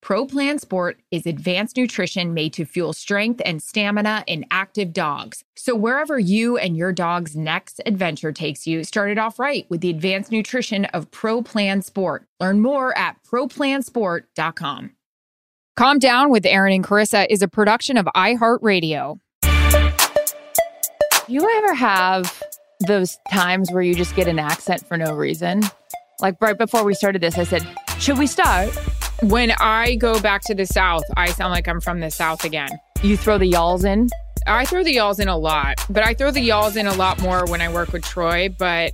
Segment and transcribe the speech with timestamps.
[0.00, 5.44] Pro Plan Sport is advanced nutrition made to fuel strength and stamina in active dogs.
[5.56, 9.80] So, wherever you and your dog's next adventure takes you, start it off right with
[9.80, 12.26] the advanced nutrition of Pro Plan Sport.
[12.40, 14.92] Learn more at ProPlansport.com.
[15.76, 19.18] Calm Down with Erin and Charissa is a production of iHeartRadio.
[21.28, 22.42] You ever have
[22.86, 25.62] those times where you just get an accent for no reason?
[26.20, 27.68] Like right before we started this, I said,
[27.98, 28.76] Should we start?
[29.22, 32.68] When I go back to the South, I sound like I'm from the South again.
[33.02, 34.08] You throw the y'alls in?
[34.46, 37.20] I throw the y'alls in a lot, but I throw the y'alls in a lot
[37.20, 38.48] more when I work with Troy.
[38.56, 38.92] But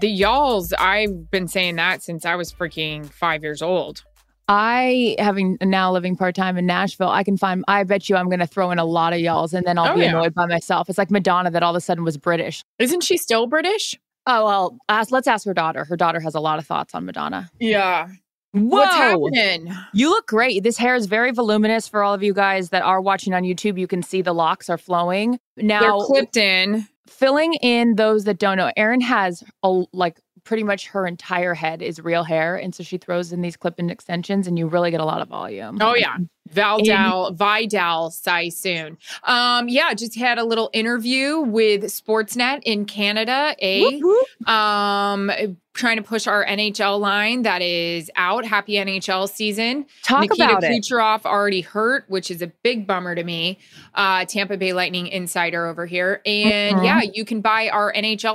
[0.00, 4.04] the y'alls, I've been saying that since I was freaking five years old.
[4.48, 8.30] I, having now living part time in Nashville, I can find, I bet you I'm
[8.30, 10.08] going to throw in a lot of y'alls and then I'll Oh, be yeah.
[10.08, 10.88] annoyed by myself.
[10.88, 12.64] It's like Madonna that all of a sudden was British.
[12.78, 13.94] Isn't she still British?
[14.26, 15.84] Oh, well, ask, let's ask her daughter.
[15.84, 17.50] Her daughter has a lot of thoughts on Madonna.
[17.60, 18.08] Yeah.
[18.52, 18.68] Whoa.
[18.68, 19.74] What's happening?
[19.92, 20.62] You look great.
[20.62, 23.78] This hair is very voluminous for all of you guys that are watching on YouTube.
[23.78, 25.38] You can see the locks are flowing.
[25.56, 26.86] Now, They're clipped in.
[27.06, 31.82] filling in those that don't know, Erin has a like pretty much her entire head
[31.82, 34.98] is real hair, and so she throws in these clip-in extensions, and you really get
[34.98, 35.76] a lot of volume.
[35.82, 36.16] Oh yeah.
[36.54, 38.96] Valdal, Vidal Sassoon.
[39.24, 43.54] Um, yeah, just had a little interview with Sportsnet in Canada.
[43.60, 44.48] A whoop.
[44.48, 45.30] um
[45.74, 48.44] trying to push our NHL line that is out.
[48.46, 49.84] Happy NHL season.
[50.02, 50.70] Talk Nikita about it.
[50.72, 53.58] Kucherov already hurt, which is a big bummer to me.
[53.94, 56.20] Uh, Tampa Bay Lightning insider over here.
[56.26, 56.84] And Mhm.
[56.84, 58.34] yeah, you can buy our NHL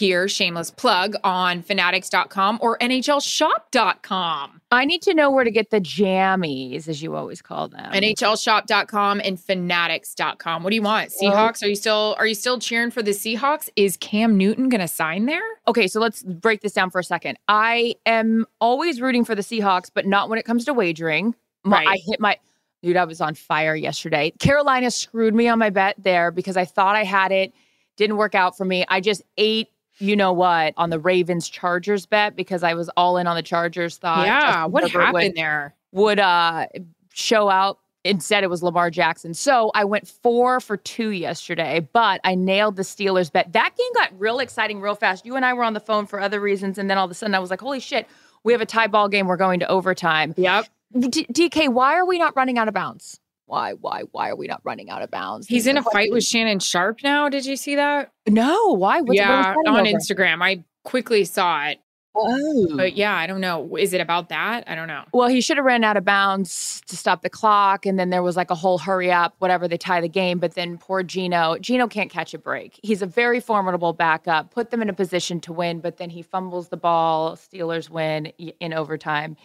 [0.00, 4.60] gear, shameless plug, on fanatics.com or NHLshop.com.
[4.70, 7.92] I need to know where to get the jammies, as you always call them.
[7.92, 10.62] NHLshop.com and fanatics.com.
[10.62, 11.10] What do you want?
[11.10, 11.62] Seahawks?
[11.62, 13.68] Are you still are you still cheering for the Seahawks?
[13.76, 15.42] Is Cam Newton gonna sign there?
[15.68, 17.38] Okay, so let's break this down for a second.
[17.46, 21.34] I am always rooting for the Seahawks, but not when it comes to wagering.
[21.62, 21.88] My- Right.
[21.88, 22.38] I hit my
[22.82, 22.96] dude.
[22.96, 24.32] I was on fire yesterday.
[24.38, 27.52] Carolina screwed me on my bet there because I thought I had it.
[27.98, 28.86] Didn't work out for me.
[28.88, 29.68] I just ate.
[30.00, 30.74] You know what?
[30.76, 33.98] On the Ravens Chargers bet because I was all in on the Chargers.
[33.98, 34.40] Thought yeah.
[34.40, 35.74] Justin What Herbert happened would, there?
[35.92, 36.66] would uh
[37.12, 37.78] show out.
[38.02, 39.34] Instead, it was Lamar Jackson.
[39.34, 43.52] So I went four for two yesterday, but I nailed the Steelers bet.
[43.52, 45.26] That game got real exciting real fast.
[45.26, 46.78] You and I were on the phone for other reasons.
[46.78, 48.08] And then all of a sudden, I was like, holy shit,
[48.42, 49.26] we have a tie ball game.
[49.26, 50.32] We're going to overtime.
[50.38, 50.66] Yep.
[50.98, 53.20] D- DK, why are we not running out of bounds?
[53.50, 55.48] Why, why, why are we not running out of bounds?
[55.48, 56.22] He's in a fight with.
[56.22, 57.28] Shannon Sharpe now.
[57.28, 58.12] Did you see that?
[58.28, 59.00] No, why?
[59.00, 59.98] What's, yeah, fighting on over?
[59.98, 60.40] Instagram.
[60.40, 61.80] I quickly saw it.
[62.14, 62.76] Oh.
[62.76, 63.76] But yeah, I don't know.
[63.76, 64.64] Is it about that?
[64.68, 65.04] I don't know.
[65.12, 67.86] Well, he should have ran out of bounds to stop the clock.
[67.86, 70.38] And then there was like a whole hurry up, whatever, they tie the game.
[70.38, 72.78] But then poor Geno, Geno can't catch a break.
[72.84, 76.22] He's a very formidable backup, put them in a position to win, but then he
[76.22, 77.36] fumbles the ball.
[77.36, 79.36] Steelers win in overtime.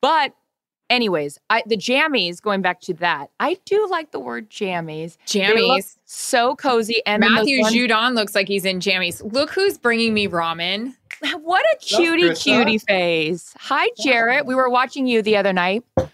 [0.00, 0.34] But,
[0.90, 5.16] anyways, I, the jammies, going back to that, I do like the word jammies.
[5.32, 5.96] They look Jammies.
[6.04, 7.00] so cozy.
[7.06, 9.22] And Matthew ones- Judon looks like he's in jammies.
[9.32, 10.94] Look who's bringing me ramen.
[11.42, 12.42] What a cutie, Krista.
[12.44, 13.54] cutie face.
[13.58, 14.46] Hi, Jarrett.
[14.46, 15.84] We were watching you the other night.
[15.98, 16.08] Oh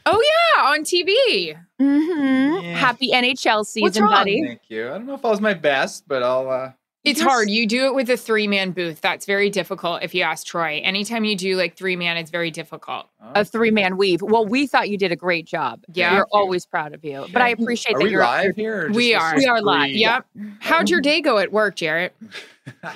[0.57, 1.57] yeah, on TV.
[1.81, 2.65] Mm-hmm.
[2.65, 2.77] Yeah.
[2.77, 4.11] Happy NHL season, What's wrong?
[4.11, 4.43] buddy.
[4.45, 4.89] Thank you.
[4.89, 6.73] I don't know if I was my best, but I'll uh,
[7.07, 7.49] It's hard.
[7.49, 9.01] You do it with a three man booth.
[9.01, 10.81] That's very difficult if you ask Troy.
[10.85, 13.07] Anytime you do like three man, it's very difficult.
[13.35, 14.21] a three man weave.
[14.23, 15.85] Well, we thought you did a great job.
[15.95, 16.15] Yeah.
[16.17, 17.27] we're always proud of you.
[17.33, 18.87] But I appreciate Are that we you're live here?
[18.89, 19.37] or We are.
[19.37, 19.91] We are live.
[19.93, 20.27] pre- Yep.
[20.61, 22.15] How'd your day go at work, Jarrett?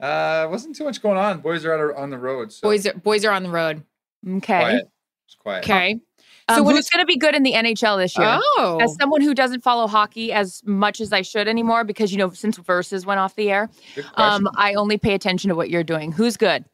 [0.00, 1.38] Uh, wasn't too much going on.
[1.40, 2.52] Boys are out on the road.
[2.52, 3.84] So Boys, are, boys are on the road.
[4.28, 4.58] Okay.
[4.58, 4.90] quiet.
[5.26, 5.64] It's quiet.
[5.64, 6.00] Okay.
[6.48, 8.26] Um, So what who's is- going to be good in the NHL this year?
[8.40, 12.18] Oh, As someone who doesn't follow hockey as much as I should anymore, because you
[12.18, 13.70] know, since Versus went off the air,
[14.14, 16.12] um, I only pay attention to what you're doing.
[16.12, 16.64] Who's good?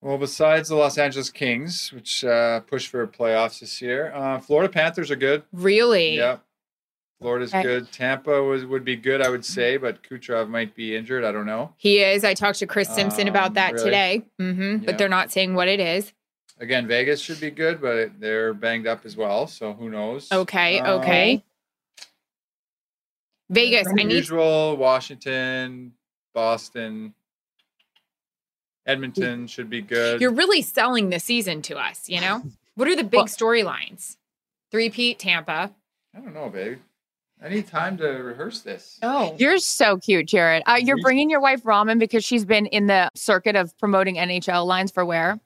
[0.00, 4.70] well, besides the Los Angeles Kings, which uh, push for playoffs this year, uh, Florida
[4.70, 5.44] Panthers are good.
[5.52, 6.16] really?
[6.18, 6.36] Yeah.
[7.22, 7.62] Florida's Okay.
[7.62, 7.90] good.
[7.90, 11.24] Tampa was would be good, I would say, but Kucherov might be injured.
[11.24, 11.72] I don't know.
[11.78, 12.22] He is.
[12.22, 13.84] I talked to Chris Simpson about Um, that really?
[13.84, 14.22] today.
[14.38, 14.78] hmm Yeah.
[14.84, 16.12] But they're not saying what it is.
[16.60, 19.46] Again, Vegas should be good, but they're banged up as well.
[19.46, 20.30] So who knows?
[20.30, 20.78] Okay.
[20.80, 21.44] Um, Okay.
[23.50, 23.86] Vegas.
[23.88, 24.12] I need.
[24.12, 25.92] usual Washington,
[26.32, 27.14] Boston,
[28.86, 30.20] Edmonton should be good.
[30.20, 32.08] You're really selling the season to us.
[32.08, 32.42] You know.
[32.76, 34.16] What are the big Well- storylines?
[34.72, 35.70] Three-peat Tampa.
[36.12, 36.78] I don't know, babe.
[37.40, 38.98] I need time to rehearse this.
[39.00, 39.36] Oh.
[39.38, 40.64] You're so cute, Jarrett.
[40.66, 44.66] Uh, you're bringing your wife ramen because she's been in the circuit of promoting NHL
[44.66, 45.38] lines for where?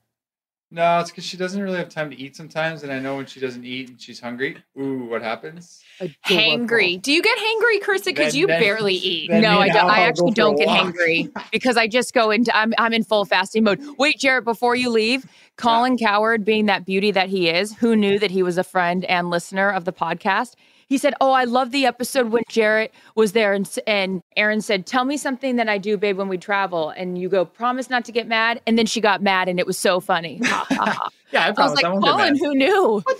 [0.71, 3.25] No, it's because she doesn't really have time to eat sometimes, and I know when
[3.25, 4.55] she doesn't eat and she's hungry.
[4.79, 5.81] Ooh, what happens?
[6.27, 7.01] Hangry.
[7.01, 8.05] Do you get hangry, Krista?
[8.05, 9.31] Because you then- barely eat.
[9.31, 10.93] no, I, don't, I actually don't get walk.
[10.93, 13.81] hangry because I just go into I'm I'm in full fasting mode.
[13.97, 15.25] Wait, Jarrett, before you leave,
[15.57, 19.05] Colin Cowherd, being that beauty that he is, who knew that he was a friend
[19.05, 20.53] and listener of the podcast,
[20.89, 24.85] he said, "Oh, I love the episode when Jarrett was there and and Erin said,
[24.85, 28.03] "Tell me something that I do, babe, when we travel." And you go, "Promise not
[28.05, 30.41] to get mad." And then she got mad, and it was so funny.
[31.31, 33.01] Yeah, I I was like, I won't Colin, who knew?
[33.05, 33.17] what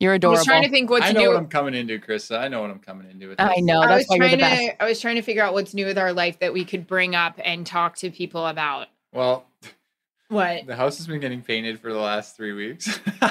[0.00, 0.38] You're adorable.
[0.38, 1.28] I was trying to think what I to know do.
[1.28, 2.38] what I'm coming into, Krista.
[2.38, 3.28] I know what I'm coming into.
[3.28, 3.62] With I this.
[3.64, 3.82] know.
[3.82, 4.78] I was why you're the trying best.
[4.78, 6.86] to I was trying to figure out what's new with our life that we could
[6.86, 8.86] bring up and talk to people about.
[9.12, 9.44] Well,
[10.28, 10.66] What?
[10.66, 12.98] the house has been getting painted for the last three weeks.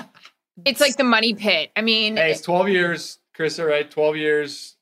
[0.66, 1.72] It's like the money pit.
[1.76, 3.90] I mean, hey, it's 12 years, Krista, right?
[3.90, 4.76] 12 years.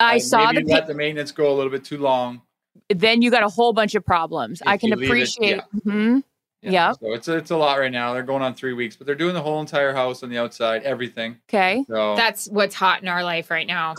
[0.00, 2.42] I Uh, saw the maybe pic- let the maintenance go a little bit too long.
[2.88, 4.60] then you got a whole bunch of problems.
[4.66, 5.56] I can you leave it, appreciate.
[5.56, 5.80] yeah.
[5.92, 6.22] Mhm.
[6.62, 6.96] Yep.
[7.00, 8.12] So it's a, it's a lot right now.
[8.12, 10.82] They're going on three weeks, but they're doing the whole entire house on the outside,
[10.84, 11.38] everything.
[11.48, 11.84] Okay.
[11.88, 13.94] So that's what's hot in our life right now.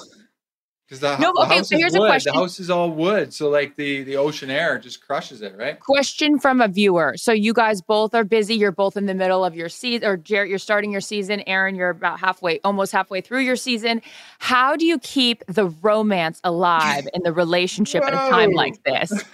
[0.93, 2.33] Because the, No, the okay, house so is here's a question.
[2.33, 5.79] The house is all wood, so like the the ocean air just crushes it, right?
[5.79, 7.15] Question from a viewer.
[7.17, 8.55] So you guys both are busy.
[8.55, 11.41] You're both in the middle of your season, or Jarrett, you're starting your season.
[11.47, 14.01] Erin, you're about halfway, almost halfway through your season.
[14.37, 19.11] How do you keep the romance alive in the relationship at a time like this?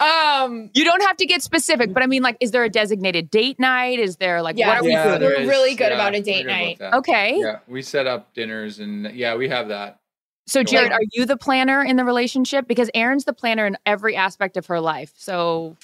[0.00, 3.30] Um, You don't have to get specific, but I mean, like, is there a designated
[3.30, 4.00] date night?
[4.00, 4.68] Is there like Yeah.
[4.68, 5.30] what are we yeah, doing?
[5.30, 5.48] We're is.
[5.48, 6.80] really good Yeah, about a date night.
[6.80, 7.38] Okay.
[7.38, 10.00] Yeah, we set up dinners and yeah, we have that.
[10.46, 12.68] So, Jarrett, are you the planner in the relationship?
[12.68, 15.12] Because Erin's the planner in every aspect of her life.
[15.16, 15.76] So,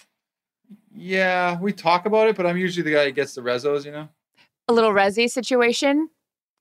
[0.95, 3.93] Yeah, we talk about it, but I'm usually the guy that gets the rezos, you
[3.93, 4.09] know.
[4.69, 6.11] a little resi situation,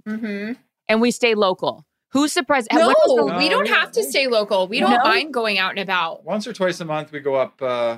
[0.07, 0.53] Mm-hmm.
[0.87, 1.85] and we stay local.
[2.11, 2.69] Who's surprised?
[2.71, 3.75] No, the- No, we don't yeah.
[3.81, 4.67] have to stay local.
[4.67, 5.03] We don't No?
[5.03, 6.23] mind going out and about.
[6.23, 7.97] Once or twice a month, we go up uh,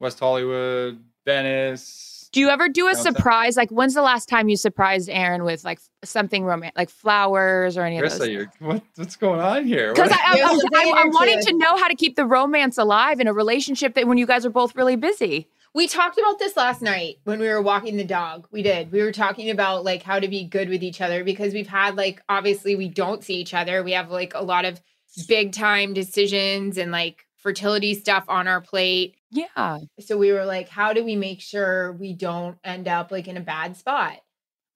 [0.00, 2.09] West Hollywood, Venice.
[2.32, 3.14] Do you ever do a Downtown.
[3.14, 3.56] surprise?
[3.56, 7.82] Like, when's the last time you surprised Erin with like something romantic, like flowers or
[7.82, 8.28] any of Krista, those?
[8.28, 9.92] you're, what, what's going on here?
[9.92, 12.24] Because What- I, I'm, it's a I'm, I'm wanting to know how to keep the
[12.26, 15.48] romance alive in a relationship that when you guys are both really busy.
[15.72, 18.48] We talked about this last night when we were walking the dog.
[18.50, 18.90] We did.
[18.90, 21.96] We were talking about like how to be good with each other because we've had
[21.96, 23.82] like obviously we don't see each other.
[23.84, 24.80] We have like a lot of
[25.28, 29.14] big time decisions and like fertility stuff on our plate.
[29.30, 29.78] Yeah.
[30.00, 33.36] So we were like, how do we make sure we don't end up like in
[33.36, 34.18] a bad spot?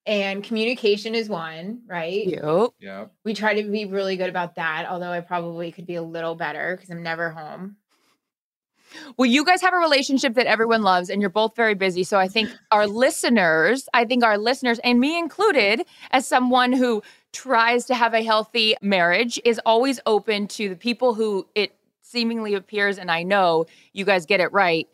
[0.07, 2.25] And communication is one, right?
[2.25, 2.73] Cute.
[2.79, 3.07] yeah.
[3.25, 6.35] We try to be really good about that, although I probably could be a little
[6.35, 7.77] better because I'm never home.
[9.17, 12.05] Well, you guys have a relationship that everyone loves, and you're both very busy.
[12.05, 17.03] So I think our listeners, I think our listeners, and me included, as someone who
[17.33, 21.75] tries to have a healthy marriage, is always open to the people who it
[22.15, 24.87] seemingly appears, and I know you guys get it right,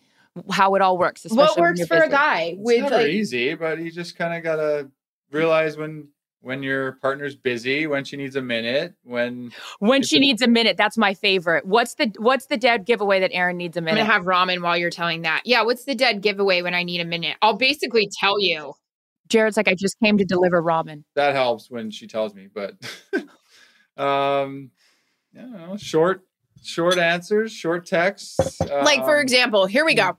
[0.50, 1.24] how it all works.
[1.24, 2.10] What especially when works you're for a busy.
[2.10, 4.90] guy It's with never like easy, but you just kind of gotta
[5.30, 6.08] realize when
[6.42, 10.48] when your partner's busy, when she needs a minute, when When she a- needs a
[10.48, 11.66] minute, that's my favorite.
[11.66, 14.00] What's the What's the dead giveaway that Erin needs a I'm minute?
[14.00, 15.42] gonna have ramen while you're telling that.
[15.44, 17.36] Yeah, what's the dead giveaway when I need a minute?
[17.42, 18.72] I'll basically tell you.
[19.28, 21.04] Jarrett's like, I just came to deliver ramen.
[21.14, 22.48] that helps when she tells me.
[22.52, 22.72] But
[23.96, 24.70] um,
[25.36, 26.22] I don't know, short
[26.62, 28.61] short answers, short texts.
[28.61, 30.17] like for um, example, here we go.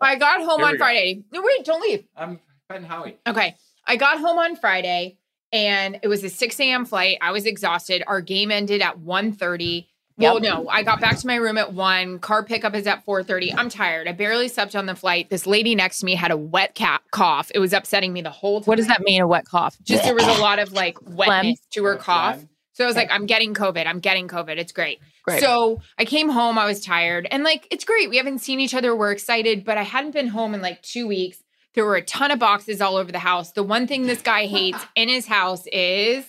[0.00, 0.78] I got home on go.
[0.78, 1.24] Friday.
[1.32, 2.04] No, wait, don't leave.
[2.16, 3.18] I'm Ben Howie.
[3.26, 3.56] Okay.
[3.86, 5.18] I got home on Friday
[5.52, 6.84] and it was a 6 a.m.
[6.84, 7.18] flight.
[7.20, 8.02] I was exhausted.
[8.06, 9.86] Our game ended at 1.30
[10.18, 12.18] Well, no, I got back to my room at one.
[12.18, 13.54] Car pickup is at 4:30.
[13.56, 14.08] I'm tired.
[14.08, 15.30] I barely slept on the flight.
[15.30, 17.50] This lady next to me had a wet cat cough.
[17.54, 18.66] It was upsetting me the whole time.
[18.66, 19.22] What does that mean?
[19.22, 19.78] A wet cough?
[19.82, 22.48] Just there was a lot of like wetness to her Phlegm.
[22.78, 23.86] So I was like, I'm getting COVID.
[23.86, 24.56] I'm getting COVID.
[24.56, 25.00] It's great.
[25.24, 25.40] Great.
[25.40, 26.58] So I came home.
[26.58, 27.26] I was tired.
[27.28, 28.08] And like, it's great.
[28.08, 28.94] We haven't seen each other.
[28.94, 31.42] We're excited, but I hadn't been home in like two weeks.
[31.74, 33.50] There were a ton of boxes all over the house.
[33.50, 36.24] The one thing this guy hates in his house is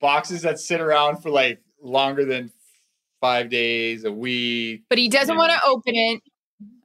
[0.00, 2.50] Boxes that sit around for like longer than
[3.20, 4.84] five days, a week.
[4.88, 6.22] but he doesn't want to open it.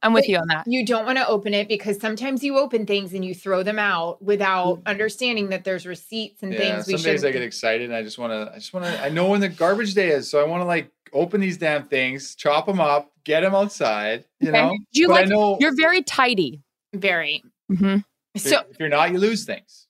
[0.03, 0.65] I'm with you on that.
[0.67, 3.79] You don't want to open it because sometimes you open things and you throw them
[3.79, 7.41] out without understanding that there's receipts and Yeah, things we some should days I get
[7.41, 9.93] excited and I just want to, I just want to, I know when the garbage
[9.95, 13.41] day is, so I want to like open these damn things, chop them up, get
[13.41, 14.61] them outside, you Okay.
[14.61, 14.77] know.
[14.93, 15.25] Do you but like?
[15.25, 16.61] I know You're very tidy.
[16.93, 17.43] very.
[17.71, 17.97] Mm-hmm.
[18.35, 19.86] if, So if you're not, you lose things.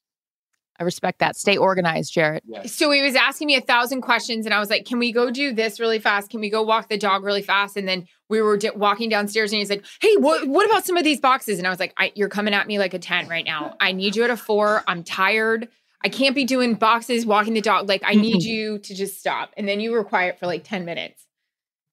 [0.80, 1.36] I respect that.
[1.36, 2.44] Stay organized, Jarrett.
[2.46, 2.72] Yes.
[2.74, 5.32] So he was asking me a thousand questions, and I was like, "Can we go
[5.32, 6.30] do this really fast?
[6.30, 9.52] Can we go walk the dog really fast?" And then we were di- walking downstairs,
[9.52, 11.94] and he's like, "Hey, what what about some of these boxes?" And I was like,
[11.98, 13.76] I, "You're coming at me like a ten right now.
[13.80, 14.84] I need you at a four.
[14.88, 15.68] I'm tired.
[16.04, 17.90] I can't be doing boxes, walking the dog.
[17.90, 20.86] Like, I need you to just stop." And then you were quiet for like ten
[20.86, 21.26] minutes.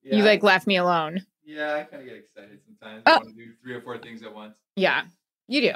[0.02, 0.16] Yeah.
[0.16, 1.24] You like left me alone.
[1.46, 3.02] yeah, I kind of get excited sometimes.
[3.06, 3.12] Oh.
[3.12, 4.58] I want to do three or four things at once.
[4.76, 5.04] Yeah,
[5.48, 5.72] you do.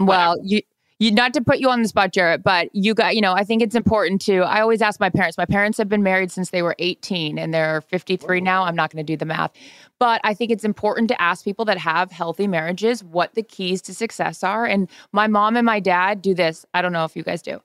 [0.00, 0.60] Well, you
[0.98, 3.44] you not to put you on the spot, Jarrett, but you got you know I
[3.44, 4.38] think it's important to.
[4.40, 5.38] I always ask my parents.
[5.38, 8.64] My parents have been married since they were 18, and they're 53 now.
[8.64, 9.52] I'm not going to do the math,
[9.98, 13.80] but I think it's important to ask people that have healthy marriages what the keys
[13.82, 14.64] to success are.
[14.66, 16.66] And my mom and my dad do this.
[16.74, 17.60] I don't know if you guys do.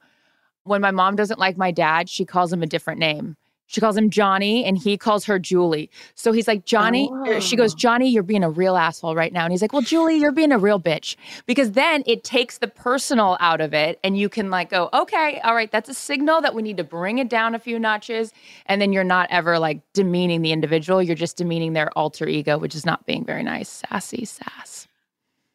[0.64, 3.36] When my mom doesn't like my dad, she calls him a different name.
[3.68, 5.90] She calls him Johnny and he calls her Julie.
[6.16, 7.78] So he's like, Johnny, or she goes, oh.
[7.78, 9.46] Johnny, you're being a real asshole right now.
[9.46, 11.16] And he's like, Well, Julie, you're being a real bitch.
[11.46, 15.40] Because then it takes the personal out of it and you can like go, Okay,
[15.44, 18.32] all right, that's a signal that we need to bring it down a few notches.
[18.68, 21.02] And then you're not ever like demeaning the individual.
[21.02, 23.84] You're just demeaning their alter ego, which is not being very nice.
[23.90, 24.88] Sassy sass.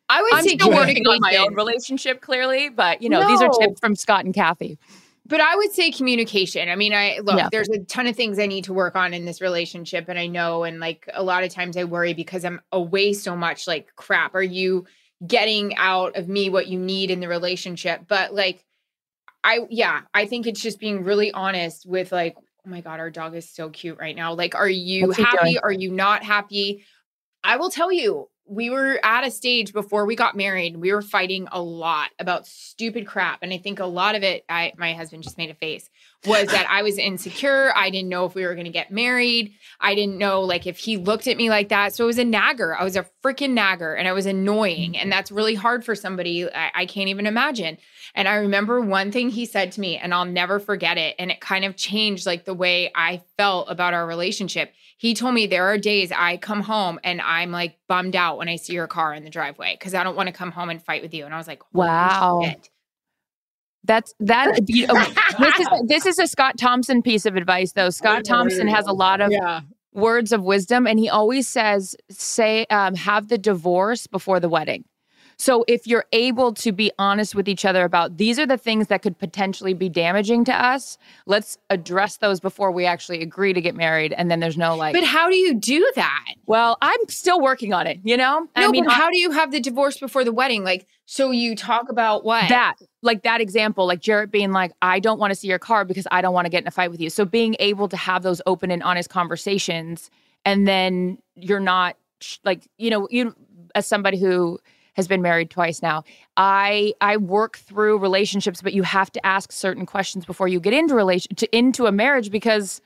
[0.09, 3.43] I would I'm say still working on my own relationship, clearly, but you know, these
[3.43, 4.79] are tips from Scott and Kathy.
[5.29, 6.69] But I would say communication.
[6.71, 7.49] I mean, I look, Yeah.
[7.53, 10.07] there's a ton of things I need to work on in this relationship.
[10.09, 13.37] And I know, and like a lot of times I worry because I'm away so
[13.37, 14.87] much, like, crap, are you
[15.27, 18.03] getting out of me what you need in the relationship?
[18.09, 18.65] But like,
[19.45, 23.11] I, yeah, I think it's just being really honest with like, oh my God, our
[23.11, 24.33] dog is so cute right now.
[24.33, 25.59] Like, are you What's happy?
[25.59, 26.85] Are you not happy?
[27.45, 30.77] I will tell you, we were at a stage before we got married.
[30.77, 33.41] We were fighting a lot about stupid crap.
[33.43, 35.91] And I think a lot of it, I my husband just made a face,
[36.27, 37.73] was that I was insecure.
[37.77, 39.55] I didn't know if we were gonna get married.
[39.81, 41.95] I didn't know like if he looked at me like that.
[41.95, 42.75] So it was a nagger.
[42.77, 44.97] I was a freaking nagger and I was annoying.
[44.99, 46.53] And that's really hard for somebody.
[46.53, 47.79] I, I can't even imagine.
[48.15, 51.15] And I remember one thing he said to me, and I'll never forget it.
[51.19, 54.73] And it kind of changed like the way I felt about our relationship.
[54.97, 58.49] He told me there are days I come home and I'm like bummed out when
[58.49, 60.83] I see your car in the driveway because I don't want to come home and
[60.83, 61.25] fight with you.
[61.25, 62.41] And I was like, Wow.
[62.43, 62.71] shit."
[63.89, 64.61] That's that.
[64.69, 64.95] You know,
[65.41, 67.91] this is this is a Scott Thompson piece of advice, though.
[67.91, 69.63] Scott Thompson has a lot of Yeah.
[69.93, 74.85] words of wisdom, and he always says, "Say, um, have the divorce before the wedding."
[75.41, 78.89] So if you're able to be honest with each other about these are the things
[78.89, 83.61] that could potentially be damaging to us, let's address those before we actually agree to
[83.61, 84.13] get married.
[84.13, 86.25] And then there's no like, But how do you do that?
[86.47, 88.01] well, I'm still working on it.
[88.03, 90.65] You know, No, I mean, but how do you have the divorce before the wedding?
[90.65, 92.49] Like, so you talk about what?
[92.49, 95.85] that like that example like jarrett being like i don't want to see your car
[95.85, 97.11] because i don't want to get in a fight with you.
[97.11, 100.11] So being able to have those open and honest conversations
[100.45, 101.97] and then you're not
[102.45, 103.35] like you know you
[103.75, 104.59] as somebody who
[104.95, 106.03] has been married twice now
[106.37, 110.73] i i work through relationships but you have to ask certain questions before you get
[110.73, 112.81] into relation to into a marriage because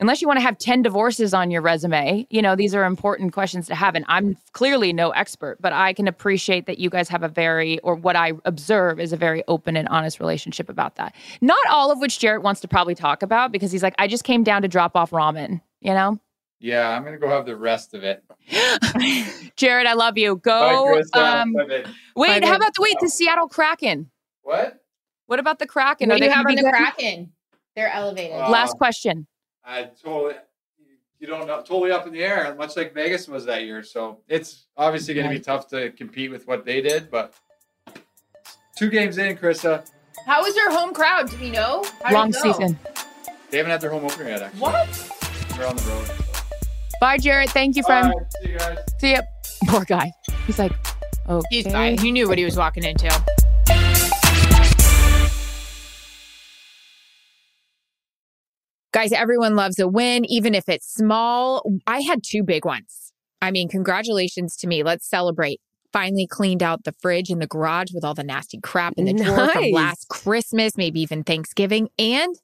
[0.00, 3.32] unless you want to have 10 divorces on your resume you know these are important
[3.32, 7.08] questions to have and i'm clearly no expert but i can appreciate that you guys
[7.08, 10.96] have a very or what i observe is a very open and honest relationship about
[10.96, 14.06] that not all of which jarrett wants to probably talk about because he's like i
[14.08, 16.18] just came down to drop off ramen you know
[16.60, 18.24] Yeah, I'm gonna go have the rest of it.
[19.56, 20.84] jarrett i love you go
[21.14, 21.40] Krista.
[21.42, 21.84] um, Bye,
[22.16, 24.10] wait Bye, how about the wait the seattle kraken
[24.42, 24.80] What?
[25.26, 27.32] what about the kraken What Are do you have on the Kraken?
[27.76, 28.36] They're elevated.
[28.40, 29.26] Uh, last question
[29.66, 30.34] I totally,
[31.18, 33.82] you don't know, totally up in the air, much like Vegas was that year.
[33.82, 37.32] So it's obviously going to be tough to compete with what they did, but
[38.76, 39.88] two games in, Krista,
[40.26, 41.30] How was your home crowd?
[41.30, 41.84] Do we know?
[42.02, 42.78] How long season
[43.50, 44.42] they haven't had their home opener yet.
[44.42, 45.10] Actually, What?
[45.56, 46.06] they're on the road.
[46.06, 46.24] So.
[47.00, 48.78] bye jarrett thank you friend All right, see you guys.
[49.00, 49.20] see ya
[49.68, 50.10] poor guy
[50.46, 50.72] he's like
[51.28, 51.96] oh He's fine.
[51.98, 53.08] He knew what he was walking into.
[58.94, 61.68] Guys, everyone loves a win, even if it's small.
[61.84, 63.12] I had two big ones.
[63.42, 64.84] I mean, congratulations to me.
[64.84, 65.60] Let's celebrate.
[65.92, 69.12] Finally cleaned out the fridge in the garage with all the nasty crap in the
[69.12, 71.88] drawer from last Christmas, maybe even Thanksgiving.
[71.98, 72.36] And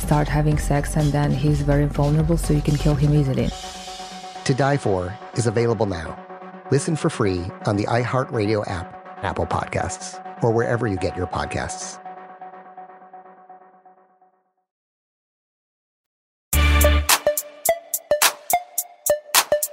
[0.00, 3.48] start having sex, and then he's very vulnerable, so you can kill him easily.
[4.44, 6.18] To Die For is available now.
[6.70, 11.98] Listen for free on the iHeartRadio app, Apple Podcasts, or wherever you get your podcasts.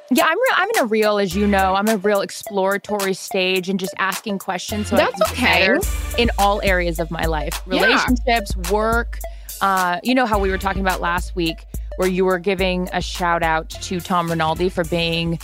[0.09, 3.67] Yeah, I'm re- I'm in a real, as you know, I'm a real exploratory stage
[3.67, 4.87] and just asking questions.
[4.87, 6.23] So I That's can okay.
[6.23, 7.83] in all areas of my life, Yeah.
[7.83, 9.19] relationships, work.
[9.61, 11.65] Uh, you know how we were talking about last week,
[11.97, 15.39] where you were giving a shout out to Tom Rinaldi for being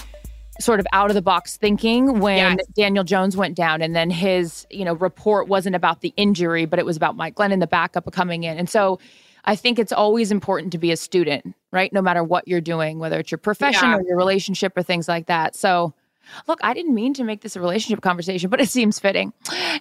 [0.59, 2.67] sort of out of the box thinking when Yes.
[2.75, 6.77] Daniel Jones went down, and then his you know report wasn't about the injury, but
[6.79, 8.99] it was about Mike Glennon, the backup coming in, and so.
[9.45, 11.91] I think it's always important to be a student, right?
[11.91, 13.97] No matter what you're doing, whether it's your profession Yeah.
[13.97, 15.53] or your relationship or things like that.
[15.53, 15.93] So,
[16.47, 19.33] look, I didn't mean to make this a relationship conversation, but it seems fitting.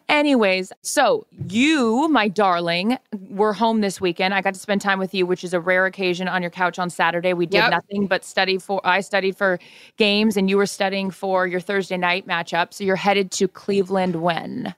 [0.09, 2.99] Anyways, so you, my darling,
[3.31, 4.35] were home this weekend.
[4.35, 6.79] I got to spend time with you, which is a rare occasion on your couch
[6.79, 7.33] on Saturday.
[7.35, 7.71] We did Yep.
[7.71, 9.59] nothing but study for, I studied for
[9.97, 12.75] games and you were studying for your Thursday night matchup.
[12.75, 14.75] So you're headed to Cleveland when?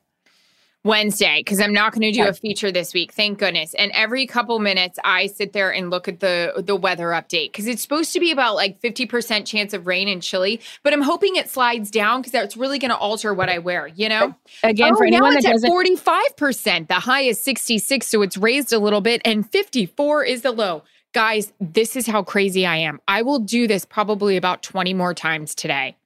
[0.85, 3.13] Wednesday because I'm not going to do a feature this week.
[3.13, 3.75] Thank goodness.
[3.75, 7.67] And every couple minutes, I sit there and look at the the weather update because
[7.67, 11.37] it's supposed to be about like 50% chance of rain and chilly, but I'm hoping
[11.37, 13.87] it slides down because that's really going to alter what I wear.
[13.87, 14.35] You know.
[14.63, 16.89] Again, oh, for anyone now that it's at doesn't 45%.
[16.89, 20.83] The high is 66, so it's raised a little bit, and 54 is the low.
[21.13, 23.01] Guys, this is how crazy I am.
[23.09, 25.97] I will do this probably about 20 more times today.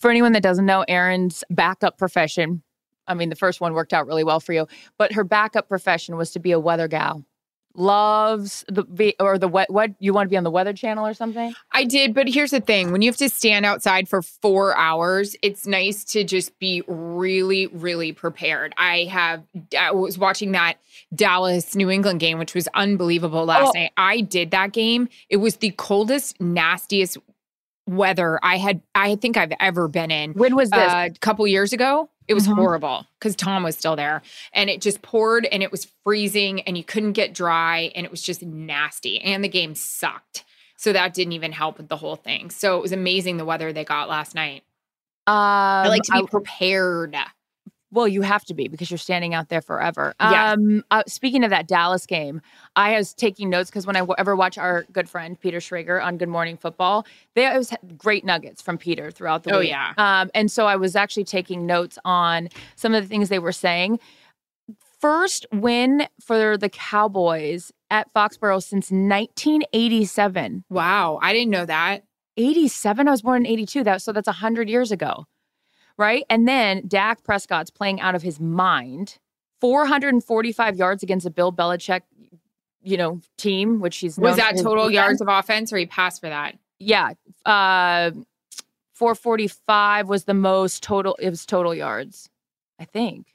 [0.00, 2.62] for anyone that doesn't know, Erin's backup profession,
[3.08, 4.66] I mean, the first one worked out really well for you,
[4.98, 7.24] but her backup profession was to be a weather gal.
[7.74, 9.70] Loves the be- or the what?
[9.70, 11.54] What you want to be on the Weather Channel or something?
[11.70, 15.36] I did, but here's the thing: when you have to stand outside for four hours,
[15.42, 18.74] it's nice to just be really, really prepared.
[18.78, 19.44] I have.
[19.78, 20.78] I was watching that
[21.14, 23.78] Dallas New England game, which was unbelievable last Oh.
[23.78, 23.92] night.
[23.96, 25.08] I did that game.
[25.28, 27.16] It was the coldest, nastiest
[27.86, 30.32] weather I had I think I've ever been in.
[30.32, 30.78] When was this?
[30.92, 32.10] Uh, a couple years ago.
[32.28, 32.54] It was Mhm.
[32.56, 36.76] horrible because Tom was still there and it just poured and it was freezing and
[36.76, 40.44] you couldn't get dry and it was just nasty and the game sucked.
[40.76, 42.50] So that didn't even help with the whole thing.
[42.50, 44.62] So it was amazing the weather they got last night.
[45.26, 47.16] Um, I like to be I- prepared.
[47.90, 50.14] Well, you have to be because you're standing out there forever.
[50.20, 50.54] Yes.
[50.58, 52.42] Um, uh, speaking of that Dallas game,
[52.76, 56.02] I was taking notes because when I w- ever watch our good friend Peter Schrager
[56.04, 59.70] on Good Morning Football, they always had great nuggets from Peter throughout the Oh, week.
[59.70, 59.94] yeah.
[59.96, 63.52] Um, and so I was actually taking notes on some of the things they were
[63.52, 63.98] saying.
[65.00, 70.64] First win for the Cowboys at Foxborough since 1987.
[70.70, 72.02] Wow, I didn't know that.
[72.36, 73.08] 87.
[73.08, 73.84] I was born in 82.
[73.84, 75.24] That so that's 100 years ago.
[75.98, 76.24] Right?
[76.30, 79.18] And then Dak Prescott's playing out of his mind.
[79.60, 82.02] 445 yards against a Bill Belichick,
[82.80, 84.94] you know, team, which he's Was that total defense.
[84.94, 86.56] yards of offense or he passed for that?
[86.78, 87.14] Yeah.
[87.44, 88.12] Uh
[88.94, 92.30] 445 was the most total it was total yards.
[92.78, 93.34] I think.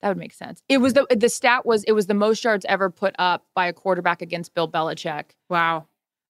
[0.00, 0.62] That would make sense.
[0.68, 3.66] It was the the stat was it was the most yards ever put up by
[3.66, 5.24] a quarterback against Bill Belichick.
[5.48, 5.86] Wow.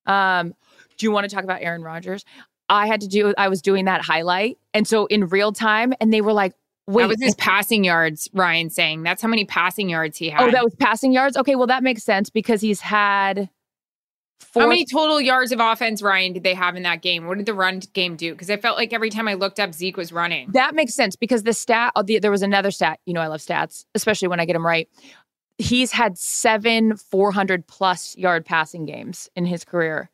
[0.06, 0.54] Um,
[0.96, 2.24] do you want to talk about Aaron Rodgers?
[2.68, 4.58] I had to do I was doing that highlight.
[4.74, 6.54] And so in real time, and they were like,
[6.86, 7.02] wait.
[7.02, 9.02] that was his passing yards, Ryan saying.
[9.02, 10.42] That's how many passing yards he had.
[10.42, 11.36] oh, that was passing yards?
[11.36, 13.48] Okay, well that makes sense because he's had
[14.40, 17.26] four How many total yards of offense, Ryan, did they have in that game?
[17.26, 18.32] What did the run game do?
[18.32, 20.50] Because I felt like every time I looked up, Zeke was running.
[20.52, 23.00] that makes sense because the stat oh, the, there was another stat.
[23.06, 24.88] You know, I love stats, especially when I get them right.
[25.58, 30.10] He's had seven 400 plus yard passing games in his career.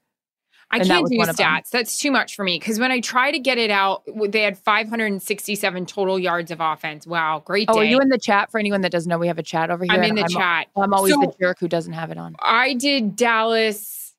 [0.74, 1.46] I And can't do one of them.
[1.46, 1.70] stats.
[1.70, 2.58] That's too much for me.
[2.58, 7.06] Because when I try to get it out, they had 567 total yards of offense.
[7.06, 7.74] Wow, great day.
[7.74, 8.50] Oh, are you in the chat?
[8.50, 9.92] For anyone that doesn't know, we have a chat over here.
[9.92, 10.66] I'm in the chat.
[10.76, 12.34] I'm always So- the jerk who doesn't have it on.
[12.40, 14.14] I did Dallas,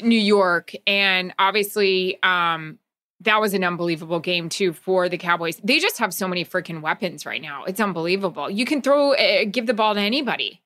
[0.00, 2.78] New York, and obviously um,
[3.20, 5.60] that was an unbelievable game too for the Cowboys.
[5.62, 7.64] They just have so many freaking weapons right now.
[7.64, 8.48] It's unbelievable.
[8.48, 10.62] You can throw, uh, give the ball to anybody.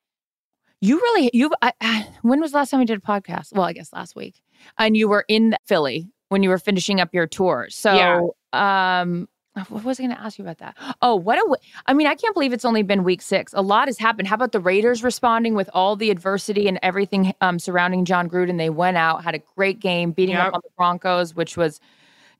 [0.81, 3.53] You really you I, I- when was the last time we did a podcast?
[3.53, 4.43] Well, I guess last week.
[4.79, 7.67] And you were in Philly when you were finishing up your tour.
[7.71, 7.95] So
[8.53, 9.29] um
[9.69, 10.79] what was I going to ask you about that?
[11.03, 11.43] Oh, what a!
[11.43, 13.53] w- I mean, I can't believe it's only been week six.
[13.53, 14.27] A lot has happened.
[14.27, 18.57] How about the Raiders responding with all the adversity and everything um, surrounding Jon Gruden?
[18.57, 20.47] They went out, had a great game, beating Yep.
[20.47, 21.81] up on the Broncos, which was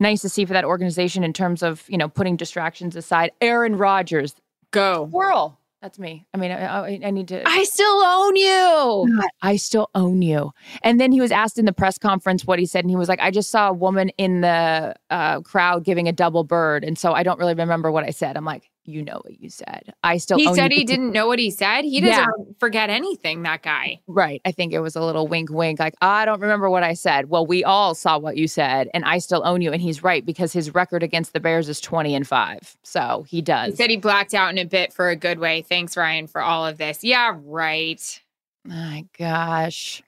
[0.01, 3.31] nice to see for that organization in terms of you know putting distractions aside.
[3.43, 4.35] Aaron Rodgers,
[4.71, 5.07] Go.
[5.11, 5.59] squirrel.
[5.83, 6.25] That's me.
[6.33, 7.43] I mean, I, I, need to.
[7.45, 9.17] I still own you.
[9.17, 10.53] God, I still own you.
[10.85, 13.09] And then he was asked in the press conference what he said, and he was
[13.09, 16.85] like, I just saw a woman in the uh, crowd giving a double bird.
[16.85, 18.37] And so I don't really remember what I said.
[18.37, 19.95] I'm like, you know what you said.
[20.03, 21.83] I still He said he didn't know what he said.
[21.83, 22.53] He doesn't Yeah.
[22.59, 24.01] forget anything, that guy.
[24.07, 24.41] Right.
[24.45, 27.29] I think it was a little wink, wink, like, I don't remember what I said.
[27.29, 29.73] Well, we all saw what you said, and I still own you.
[29.73, 32.77] And he's right because his record against the Bears is 20 and 5.
[32.83, 33.77] So he He does.
[33.77, 35.63] said he blacked out in a bit for a good way.
[35.63, 37.03] Thanks, Ryan, for all of this.
[37.03, 38.21] Yeah, right.
[38.65, 40.03] My gosh.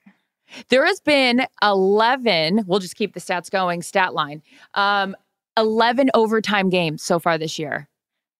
[0.69, 4.41] There has been 11, we'll just keep the stats going, stat line.
[4.73, 5.15] Um,
[5.57, 7.87] 11 overtime games so far this year.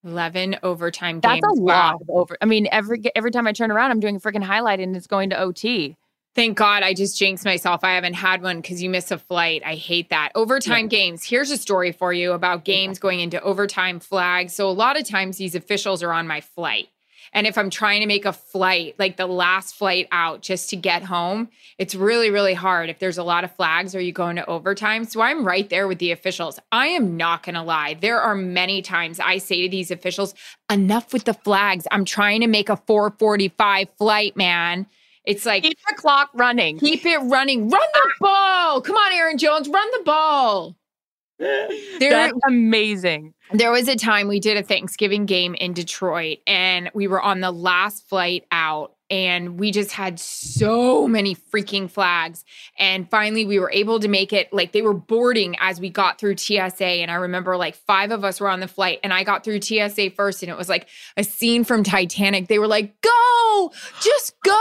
[0.06, 1.60] 11 overtime That's games.
[1.60, 1.92] a Wow.
[1.94, 2.38] lot of over.
[2.42, 5.08] I mean, every every time I turn around, I'm doing a freaking highlight and it's
[5.08, 5.98] going to OT.
[6.36, 7.84] Thank God I just jinxed myself.
[7.86, 9.62] I haven't had one because you miss a flight.
[9.66, 10.34] I hate that.
[10.36, 11.24] Overtime games.
[11.24, 14.54] Here's a story for you about games going into overtime flags.
[14.54, 16.90] So, a lot of times these officials are on my flight.
[17.36, 20.78] And if I'm trying to make a flight, like the last flight out just to
[20.78, 24.30] get home, it's really, really hard if there's a lot of flags or you go
[24.30, 25.04] into overtime.
[25.04, 26.60] So I'm right there with the officials.
[26.72, 27.96] I am not going to lie.
[27.96, 30.34] There are many times I say to these officials,
[30.72, 31.86] enough with the flags.
[31.92, 34.88] I'm trying to make a 445 flight, man.
[35.26, 36.80] It's like, Keep the clock running.
[36.80, 37.70] Keep it running.
[37.70, 38.80] Run the ball.
[38.80, 39.68] Come on, Aaron Jones.
[39.68, 40.78] Run the ball.
[41.38, 41.68] There,
[42.00, 43.34] That's amazing.
[43.52, 47.42] there was a time we did a Thanksgiving game in Detroit and we were on
[47.42, 52.44] the last flight out and we just had so many freaking flags.
[52.80, 56.20] And finally, we were able to make it like they were boarding as we got
[56.20, 56.84] through TSA.
[56.86, 59.62] And I remember like five of us were on the flight and I got through
[59.62, 60.88] TSA first and it was like
[61.18, 62.48] a scene from Titanic.
[62.48, 64.60] They were like, go, just go,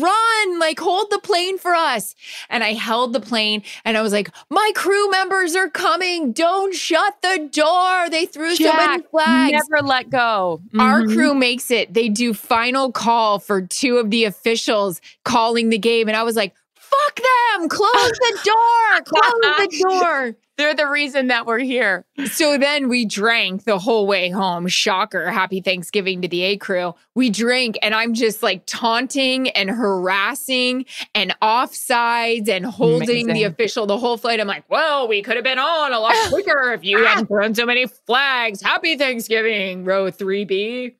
[0.00, 2.14] run, like hold the plane for us.
[2.50, 6.32] And I held the plane and I was like, my crew members are coming.
[6.32, 8.10] Don't shut the door.
[8.10, 9.52] They threw so many flags.
[9.52, 10.60] Never let go.
[10.78, 11.14] Our Mhm.
[11.14, 11.94] crew makes it.
[11.94, 16.08] They do final call for two of the officials calling the game.
[16.08, 16.54] And I was like,
[16.88, 17.68] Fuck them!
[17.68, 19.04] Close the door!
[19.04, 20.36] Close the door!
[20.56, 22.04] They're the reason that we're here.
[22.32, 24.66] So then we drank the whole way home.
[24.66, 25.30] Shocker.
[25.30, 26.94] Happy Thanksgiving to the A crew.
[27.14, 33.86] We drink, and I'm just like taunting and harassing and offsides and holding the official
[33.86, 34.40] the whole flight.
[34.40, 37.06] I'm like, well, we could have been on a lot quicker if you ah.
[37.06, 38.60] hadn't thrown so many flags.
[38.60, 40.94] Happy Thanksgiving, row 3B.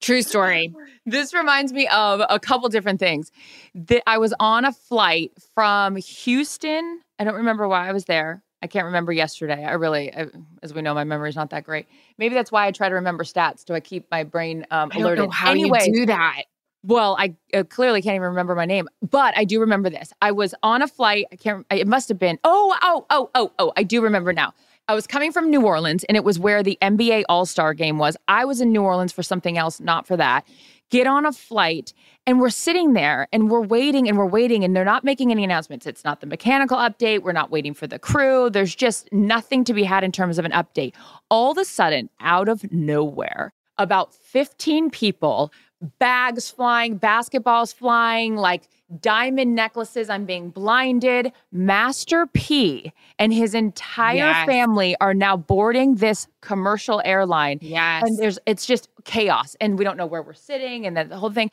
[0.00, 0.74] True story.
[1.06, 3.30] This reminds me of a couple different things.
[3.74, 7.00] That I was on a flight from Houston.
[7.18, 8.42] I don't remember why I was there.
[8.62, 9.64] I can't remember yesterday.
[9.64, 10.26] I really, I,
[10.62, 11.86] as we know, my memory is not that great.
[12.18, 13.64] Maybe that's why I try to remember stats.
[13.64, 15.30] Do I keep my brain um, I alerted?
[15.30, 16.42] how anyway, you do that.
[16.82, 20.12] Well, I uh, clearly can't even remember my name, but I do remember this.
[20.22, 21.26] I was on a flight.
[21.32, 21.66] I can't.
[21.70, 22.38] It must have been.
[22.44, 23.72] Oh, oh, oh, oh, oh.
[23.76, 24.54] I do remember now.
[24.88, 27.98] I was coming from New Orleans, and it was where the NBA All Star Game
[27.98, 28.16] was.
[28.28, 30.46] I was in New Orleans for something else, not for that.
[30.90, 31.92] Get on a flight,
[32.24, 35.42] and we're sitting there, and we're waiting, and we're waiting, and they're not making any
[35.42, 35.86] announcements.
[35.86, 37.22] It's not the mechanical update.
[37.22, 38.48] We're not waiting for the crew.
[38.48, 40.94] There's just nothing to be had in terms of an update.
[41.30, 45.52] All of a sudden, out of nowhere, about 15 people
[45.98, 48.68] bags flying, basketballs flying, like
[49.00, 50.08] diamond necklaces.
[50.08, 51.32] I'm being blinded.
[51.52, 54.46] Master P and his entire Yes.
[54.46, 57.58] family are now boarding this commercial airline.
[57.60, 58.04] Yes.
[58.06, 59.56] And there's it's just chaos.
[59.60, 61.50] And we don't know where we're sitting and then the whole thing.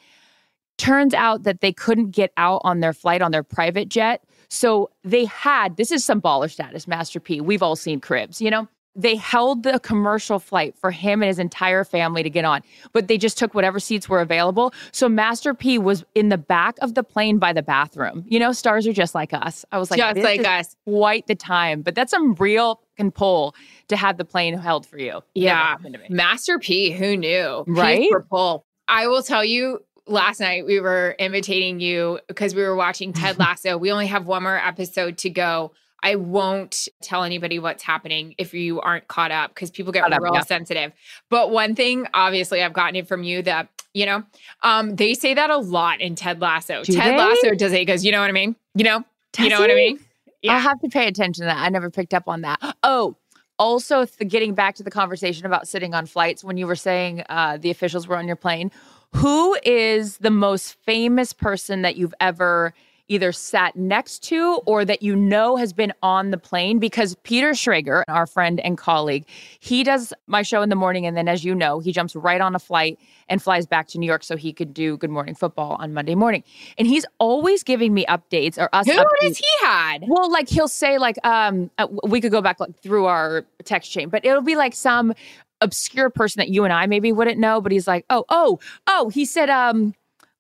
[0.78, 4.24] Turns out that they couldn't get out on their flight on their private jet.
[4.50, 7.42] So they had this is some baller status, Master P.
[7.42, 8.68] We've all seen cribs, you know?
[8.96, 13.08] They held the commercial flight for him and his entire family to get on, but
[13.08, 14.74] they just took whatever seats were available.
[14.92, 18.24] So Master P was in the back of the plane by the bathroom.
[18.28, 19.66] You know, stars are just like us.
[19.72, 20.76] I was like, Just like us.
[20.86, 23.56] Quite the time, but that's some real can pull
[23.88, 25.22] to have the plane held for you.
[25.34, 25.56] Yeah.
[25.56, 26.08] happened to me.
[26.10, 27.64] Master P, who knew?
[27.68, 28.10] Right?
[28.30, 28.66] pull.
[28.88, 33.40] I will tell you, last night we were imitating you because we were watching Ted
[33.40, 33.78] Lasso.
[33.78, 35.72] we only have one more episode to go.
[36.04, 40.14] I won't tell anybody what's happening if you aren't caught up because people get Caught
[40.14, 40.42] up, real yeah.
[40.42, 40.92] sensitive.
[41.30, 44.24] But one thing, obviously, I've gotten it from you that, you know,
[44.64, 46.84] um, they say that a lot in Ted Lasso.
[46.84, 47.18] Do Ted they?
[47.18, 48.56] Lasso does it because you know what I mean?
[48.76, 48.98] You know?
[48.98, 50.00] you Does know what I mean?
[50.42, 50.56] Yeah.
[50.56, 51.58] I'll have to pay attention to that.
[51.58, 52.60] I never picked up on that.
[52.84, 53.16] Oh,
[53.58, 57.24] also th- getting back to the conversation about sitting on flights when you were saying
[57.30, 58.72] uh, the officials were on your plane.
[59.16, 62.74] Who is the most famous person that you've ever
[63.14, 66.80] either sat next to or that you know has been on the plane?
[66.80, 69.26] Because Peter Schrager, our friend and colleague,
[69.60, 71.06] he does my show in the morning.
[71.06, 73.00] And then, as you know, he jumps right on a flight
[73.30, 76.16] and flies back to New York so he could do Good Morning Football on Monday
[76.16, 76.44] morning.
[76.78, 79.06] And he's always giving me updates or us Who updates.
[79.22, 80.04] does he had?
[80.08, 83.92] Well, like he'll say, like, um, uh, we could go back like through our text
[83.92, 85.14] chain, but it'll be like some
[85.62, 87.62] obscure person that you and I maybe wouldn't know.
[87.62, 89.94] But he's like, oh, oh, oh, he said, um,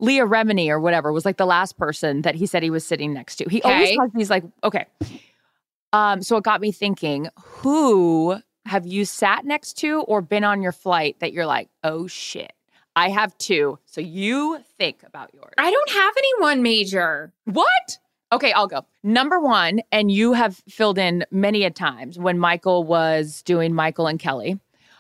[0.04, 3.13] Leah Remini or whatever was like the last person that he said he was sitting
[3.13, 3.50] next to.
[3.50, 3.98] He always Okay.
[4.02, 4.86] has these like, okay.
[5.94, 10.62] Um, so it got me thinking, who have you sat next to or been on
[10.62, 12.52] your flight that you're like, oh shit?
[12.96, 13.80] I have two.
[13.86, 15.54] So you think about yours.
[15.58, 17.32] I don't have anyone major.
[17.46, 17.98] What?
[18.32, 18.86] Okay, I'll go.
[19.04, 24.08] Number one, and you have filled in many a times when Michael was doing Michael
[24.08, 24.60] and Kelly.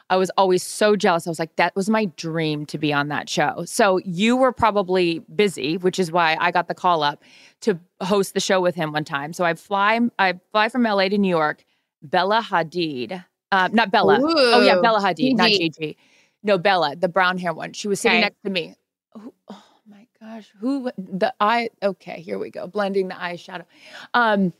[0.09, 1.25] I was always so jealous.
[1.25, 3.63] I was like, that was my dream to be on that show.
[3.65, 7.23] So you were probably busy, which is why I got the call up
[7.61, 9.33] to host the show with him one time.
[9.33, 11.63] So I fly, I fly from LA to New York.
[12.01, 14.19] Bella Hadid, uh, not Bella.
[14.21, 15.69] Oh yeah, Bella Hadid, not Gigi.
[15.69, 15.97] Gigi.
[16.43, 17.71] No, Bella, the brown hair one.
[17.73, 18.21] She was sitting Okay.
[18.25, 18.75] next to me.
[19.13, 21.69] Who- Oh my gosh, who the eye?
[21.81, 23.65] Okay, here we go, blending the eyeshadow.
[24.13, 24.51] Um,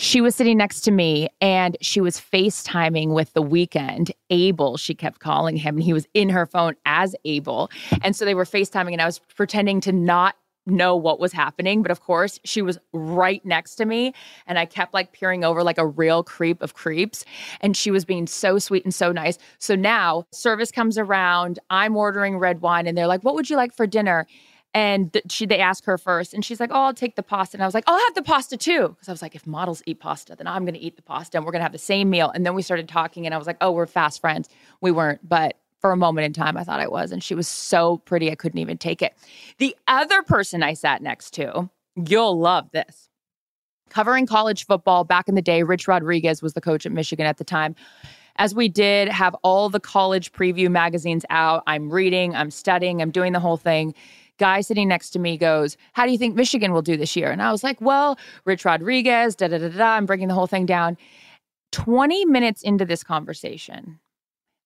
[0.00, 4.10] she was sitting next to me and she was FaceTiming with the Weeknd.
[4.30, 7.70] Abel, she kept calling him, and he was in her phone as Abel.
[8.00, 11.82] And so they were FaceTiming, and I was pretending to not know what was happening.
[11.82, 14.14] But of course, she was right next to me.
[14.46, 17.26] And I kept like peering over like a real creep of creeps.
[17.60, 19.36] And she was being so sweet and so nice.
[19.58, 21.58] So now service comes around.
[21.68, 24.26] I'm ordering red wine, and they're like, What would you like for dinner?
[24.72, 27.56] And th- she, they ask her first, and she's like, "Oh, I'll take the pasta."
[27.56, 29.82] And I was like, "I'll have the pasta too," because I was like, "If models
[29.84, 31.78] eat pasta, then I'm going to eat the pasta, and we're going to have the
[31.78, 34.48] same meal." And then we started talking, and I was like, "Oh, we're fast friends."
[34.80, 37.48] We weren't, but for a moment in time, I thought I was, and she was
[37.48, 39.14] so pretty, I couldn't even take it.
[39.58, 43.08] The other person I sat next to, you'll love this.
[43.88, 47.38] Covering college football back in the day, Rich Rodriguez was the coach at Michigan at
[47.38, 47.74] the time
[48.40, 53.10] as we did have all the college preview magazines out, I'm reading, I'm studying, I'm
[53.10, 53.94] doing the whole thing.
[54.40, 57.30] Guy sitting next to me goes, How do you think Michigan will do this year?
[57.30, 59.96] And I was like, Well, Rich Rodriguez, da da da da.
[59.96, 60.96] I'm breaking the whole thing down.
[61.70, 64.00] 20 minutes into this conversation,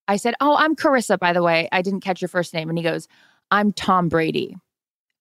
[0.09, 1.69] I said, Oh, I'm Charissa, by the way.
[1.73, 2.71] I didn't catch your first name.
[2.71, 3.09] And he goes,
[3.51, 4.57] I'm Tom Brady.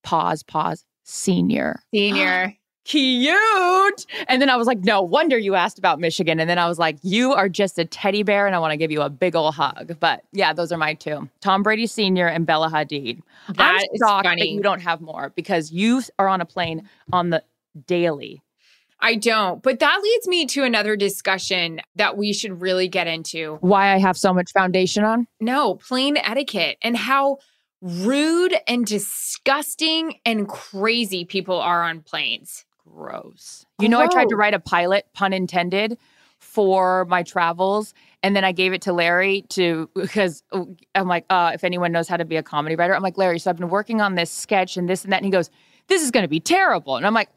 [0.03, 1.81] Pause, pause, senior.
[1.93, 2.55] Senior.
[2.85, 4.05] cute.
[4.27, 6.39] And then I was like, no wonder you asked about Michigan.
[6.39, 8.77] And then I was like, you are just a teddy bear and I want to
[8.77, 9.97] give you a big old hug.
[9.99, 12.27] But yeah, those are my two Tom Brady Sr.
[12.27, 13.21] and Bella Hadid.
[13.55, 14.41] That I'm shocked funny.
[14.41, 17.43] that you don't have more because you are on a plane on the
[17.87, 18.41] daily.
[18.99, 19.61] I don't.
[19.61, 23.57] But that leads me to another discussion that we should really get into.
[23.59, 25.27] Why I have so much foundation on?
[25.41, 27.39] No, plane etiquette and how
[27.81, 32.63] rude and disgusting and crazy people are on planes.
[32.89, 33.65] Gross.
[33.79, 35.97] You know, I tried to write a pilot, pun intended,
[36.43, 37.93] for my travels.
[38.21, 40.43] And then I gave it to Larry to because
[40.93, 43.39] I'm like, uh, if anyone knows how to be a comedy writer, I'm like, Larry,
[43.39, 45.17] so I've been working on this sketch and this and that.
[45.17, 45.49] And he goes,
[45.87, 46.95] This is gonna be terrible.
[46.97, 47.29] And I'm like,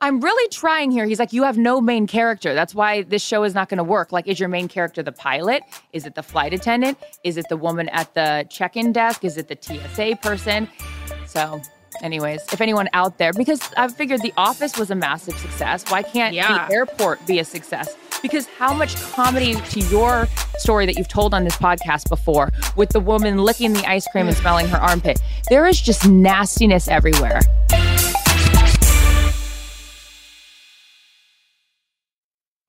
[0.00, 1.06] I'm really trying here.
[1.06, 2.54] He's like, You have no main character.
[2.54, 4.12] That's why this show is not gonna work.
[4.12, 5.62] Like, is your main character the pilot?
[5.92, 6.98] Is it the flight attendant?
[7.22, 9.24] Is it the woman at the check-in desk?
[9.24, 10.68] Is it the TSA person?
[11.26, 11.60] So
[12.02, 16.02] Anyways, if anyone out there, because I figured The Office was a massive success, why
[16.02, 16.66] can't Yeah.
[16.68, 17.96] the airport be a success?
[18.22, 20.28] Because how much comedy to your
[20.58, 24.28] story that you've told on this podcast before, with the woman licking the ice cream
[24.28, 27.40] and smelling her armpit, there is just nastiness everywhere.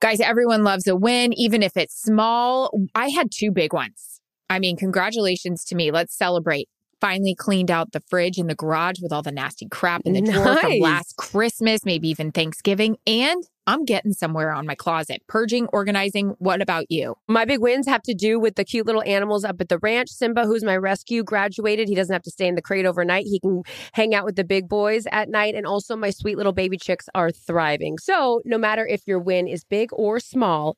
[0.01, 2.69] Guys, everyone loves a win, even if it's small.
[2.93, 4.21] I had two big ones.
[4.49, 5.89] I mean, congratulations to me.
[5.91, 6.69] Let's celebrate.
[7.01, 10.21] Finally cleaned out the fridge in the garage with all the nasty crap in the
[10.21, 12.97] drawer from last Christmas, maybe even Thanksgiving.
[13.05, 15.23] And I'm getting somewhere on my closet.
[15.27, 16.36] Purging, organizing.
[16.38, 17.15] What about you?
[17.27, 20.10] My big wins have to do with the cute little animals up at the ranch.
[20.10, 21.89] Simba, who's my rescue, graduated.
[21.89, 23.25] He doesn't have to stay in the crate overnight.
[23.25, 25.55] He can hang out with the big boys at night.
[25.55, 27.97] And also, my sweet little baby chicks are thriving.
[27.97, 30.77] So, no matter if your win is big or small,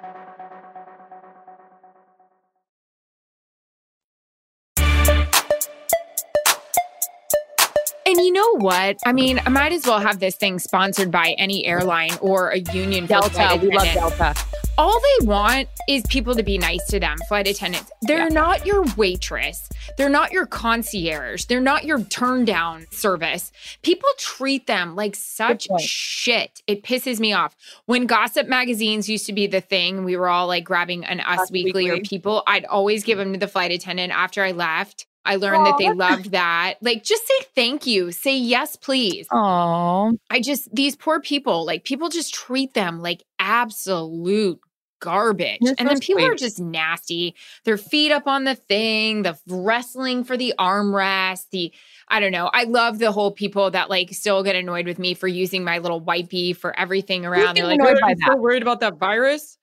[8.21, 8.97] You know what?
[9.05, 12.59] I mean, I might as well have this thing sponsored by any airline or a
[12.59, 13.05] union.
[13.05, 13.87] Delta, we love.
[13.93, 14.35] Delta.
[14.77, 17.91] All they want is people to be nice to them, flight attendants.
[18.01, 19.69] They're not your waitress.
[19.97, 21.45] They're not your concierge.
[21.45, 23.51] They're not your turn down service.
[23.83, 26.63] People treat them like such shit.
[26.67, 27.55] It pisses me off.
[27.85, 31.41] When gossip magazines used to be the thing, we were all like grabbing an Us,
[31.41, 32.41] Us Weekly, or People.
[32.47, 35.05] I'd always give them to the flight attendant after I left.
[35.23, 36.75] I learned that they loved that.
[36.81, 38.11] Like, just say thank you.
[38.11, 39.27] Say yes, please.
[39.31, 44.59] Oh, I just, these poor people, like, people just treat them like absolute
[44.99, 45.57] garbage.
[45.61, 47.35] You're and so then people are just nasty.
[47.65, 51.73] Their feet up on the thing, the wrestling for the armrest, the,
[52.07, 52.49] I don't know.
[52.53, 55.79] I love the whole people that like still get annoyed with me for using my
[55.79, 57.55] little wipey for everything around.
[57.55, 59.57] They're like, annoyed "Oh, by I'm so worried about that virus.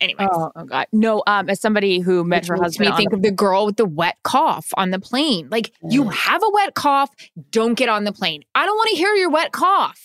[0.00, 0.28] Anyways.
[0.30, 0.86] oh, oh God.
[0.92, 3.76] No, um, as somebody who met Which her husband, me think of the girl with
[3.76, 5.48] the wet cough on the plane.
[5.50, 6.12] Like, you Mm.
[6.12, 7.10] have a wet cough,
[7.50, 8.44] don't get on the plane.
[8.54, 10.04] I don't want to hear your wet cough.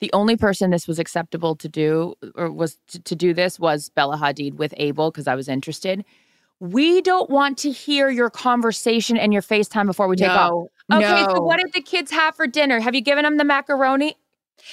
[0.00, 3.88] the only person this was acceptable to do or was to, to do this was
[3.88, 6.04] Bella Hadid with Abel because I was interested.
[6.60, 10.50] We don't want to hear your conversation and your FaceTime before we take off.
[10.90, 12.80] no, Okay, so what did the kids have for dinner?
[12.80, 14.16] Have you given them the macaroni?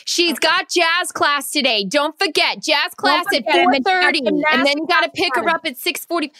[0.06, 1.84] She's got jazz class today.
[1.84, 4.88] Don't forget jazz class at forget, and four then she got thirty, and then you
[4.88, 6.32] got to pick her up at six forty.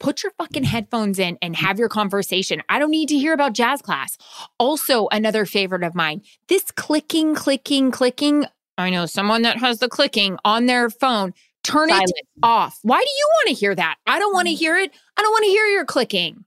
[0.00, 2.60] Put your fucking headphones in and have your conversation.
[2.68, 4.18] I don't need to hear about jazz class.
[4.58, 8.46] Also, another favorite of mine: this clicking, clicking, clicking.
[8.78, 11.34] I know someone that has the clicking on their phone.
[11.62, 12.10] Turn Silent.
[12.16, 12.78] it off.
[12.82, 13.96] Why do you want to hear that?
[14.06, 14.58] I don't want to mm.
[14.58, 14.92] hear it.
[15.16, 16.44] I don't want to hear your clicking.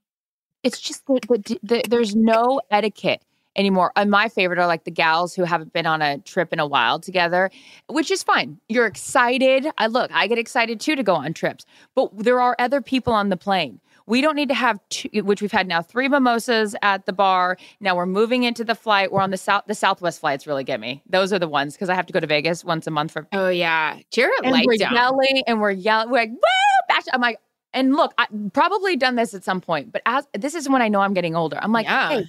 [0.64, 3.22] It's just that the, the, there's no etiquette
[3.56, 3.92] anymore.
[3.96, 6.66] And my favorite are like the gals who haven't been on a trip in a
[6.66, 7.50] while together,
[7.88, 8.58] which is fine.
[8.68, 9.66] You're excited.
[9.78, 13.12] I look, I get excited too to go on trips, but there are other people
[13.12, 13.80] on the plane.
[14.06, 17.56] We don't need to have two, which we've had now three mimosas at the bar.
[17.80, 19.10] Now we're moving into the flight.
[19.10, 21.02] We're on the south, the Southwest flights really get me.
[21.08, 23.26] Those are the ones because I have to go to Vegas once a month for
[23.32, 24.92] Oh yeah, Jarrett and we're them.
[24.92, 26.10] yelling and we're yelling.
[26.10, 26.38] We're like, woo!
[26.88, 27.04] Back.
[27.14, 27.38] I'm like,
[27.72, 30.88] and look, I probably done this at some point, but as this is when I
[30.88, 31.58] know I'm getting older.
[31.62, 32.08] I'm like, Yeah.
[32.10, 32.24] hey,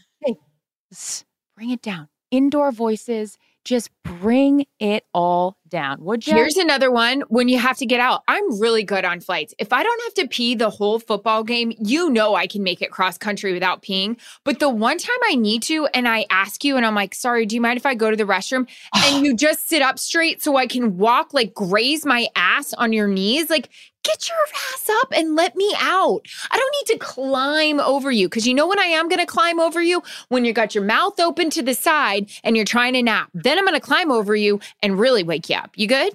[1.56, 2.10] bring it down.
[2.32, 6.04] Indoor voices, just bring it all down.
[6.04, 6.34] Would you?
[6.34, 8.24] Here's another one when you have to get out.
[8.28, 9.54] I'm really good on flights.
[9.58, 12.82] If I don't have to pee the whole football game, you know I can make
[12.82, 14.20] it cross country without peeing.
[14.44, 17.46] But the one time I need to, and I ask you, and I'm like, sorry,
[17.46, 18.68] do you mind if I go to the restroom?
[19.06, 22.92] And you just sit up straight so I can walk, like graze my ass on
[22.92, 23.52] your knees.
[23.52, 23.70] Like,
[24.06, 24.38] get your
[24.74, 26.22] ass up and let me out.
[26.52, 29.26] I don't need to climb over you because you know when I am going to
[29.26, 30.02] climb over you?
[30.30, 33.30] When you got your mouth open to the side and you're trying to nap.
[33.34, 35.72] Then I'm going to climb over you and really wake you up.
[35.76, 36.14] You good?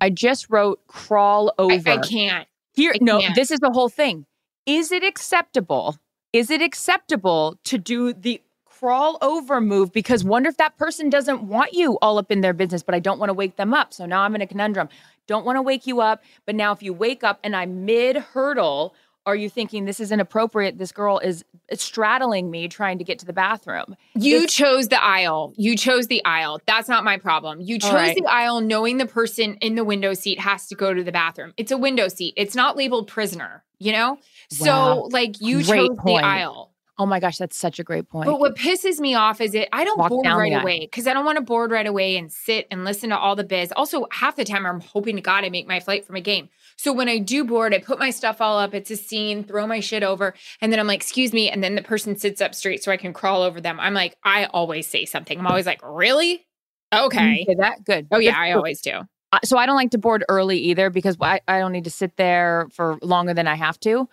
[0.00, 1.90] I just wrote crawl I, over.
[1.90, 2.48] I can't.
[2.74, 3.34] Here, I no, can't.
[3.34, 4.26] this is the whole thing.
[4.66, 5.96] Is it acceptable?
[6.32, 9.92] Is it acceptable to do the crawl over move?
[9.92, 12.98] Because wonder if that person doesn't want you all up in their business, but I
[12.98, 13.94] don't want to wake them up.
[13.94, 14.88] So now I'm in a conundrum.
[15.26, 18.16] Don't want to wake you up, but now if you wake up and I'm mid
[18.16, 18.94] hurdle,
[19.26, 20.78] are you thinking this is inappropriate?
[20.78, 23.96] This girl is straddling me trying to get to the bathroom.
[24.14, 25.52] You This- chose the aisle.
[25.56, 26.60] You chose the aisle.
[26.66, 27.60] That's not my problem.
[27.60, 28.16] You chose right.
[28.16, 31.52] the aisle knowing the person in the window seat has to go to the bathroom.
[31.56, 32.34] It's a window seat.
[32.36, 34.18] It's not labeled prisoner, you know?
[34.48, 36.22] So, like, you Great chose point.
[36.22, 36.72] the aisle.
[36.98, 38.26] Oh my gosh, that's such a great point.
[38.26, 41.12] But what pisses me off is it I don't Walk board right away because I
[41.12, 43.70] don't want to board right away and sit and listen to all the biz.
[43.76, 46.48] Also, half the time I'm hoping to God I make my flight from a game.
[46.76, 48.74] So when I do board, I put my stuff all up.
[48.74, 51.50] It's a scene, throw my shit over, and then I'm like, excuse me.
[51.50, 53.78] And then the person sits up straight so I can crawl over them.
[53.78, 55.38] I'm like, I always say something.
[55.38, 56.46] I'm always like, really?
[56.94, 57.46] Okay.
[57.58, 58.06] That good.
[58.10, 59.02] Oh, yeah, I always do.
[59.32, 61.90] Uh, so I don't like to board early either because I, I don't need to
[61.90, 64.08] sit there for longer than I have to.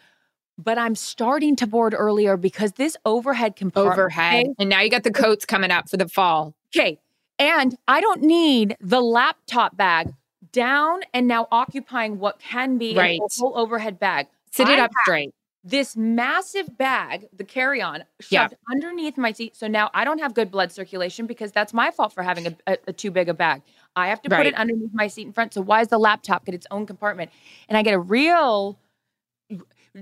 [0.57, 3.97] But I'm starting to board earlier because this overhead compartment.
[3.97, 4.45] Overhead.
[4.59, 6.53] And now you got the coats coming up for the fall.
[6.75, 6.99] Okay.
[7.39, 10.13] And I don't need the laptop bag
[10.51, 14.27] down and now occupying what can be a whole overhead bag.
[14.51, 15.33] Sit it I up straight.
[15.63, 18.57] This massive bag, the carry on, shoved Yeah.
[18.69, 19.55] underneath my seat.
[19.55, 22.55] So now I don't have good blood circulation because that's my fault for having a,
[22.67, 23.61] a, a too big a bag.
[23.95, 25.53] I have to put it underneath my seat in front.
[25.53, 27.31] So why is the laptop get its own compartment?
[27.69, 28.77] And I get a real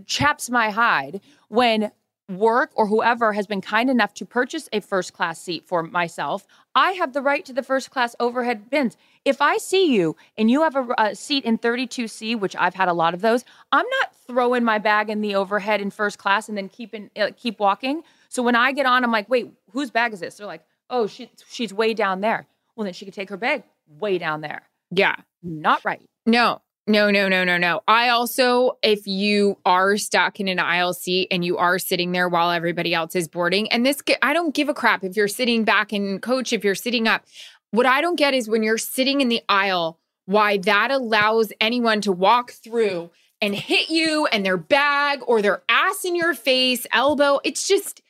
[0.06, 1.92] chaps my hide when
[2.38, 6.48] work or whoever has been kind enough to purchase a first class seat for myself,
[6.76, 8.96] I have the right to the first class overhead bins.
[9.26, 12.88] If I see you and you have a, a seat in 32C, which I've had
[12.88, 16.48] a lot of those, I'm not throwing my bag in the overhead in first class
[16.48, 18.04] and then keeping uh, keep walking.
[18.30, 20.38] So when I get on, I'm like, wait, whose bag is this?
[20.38, 22.48] They're like, oh, she, she's way down there.
[22.76, 23.64] Well, then she could take her bag
[24.00, 24.64] way down there.
[24.90, 25.16] Yeah.
[25.44, 26.02] Not right.
[26.26, 26.62] No,
[26.92, 27.82] no, no, no, no, no.
[27.88, 32.28] I also, if you are stuck in an aisle seat and you are sitting there
[32.28, 35.64] while everybody else is boarding, and this, I don't give a crap if you're sitting
[35.64, 37.24] back in coach, if you're sitting up.
[37.72, 42.02] What I don't get is when you're sitting in the aisle, why that allows anyone
[42.02, 43.10] to walk through
[43.42, 47.40] and hit you and their bag or their ass in your face, elbow.
[47.44, 48.02] It's just,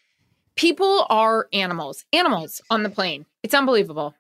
[0.55, 3.25] people are animals, animals on the plane.
[3.43, 4.15] It's unbelievable.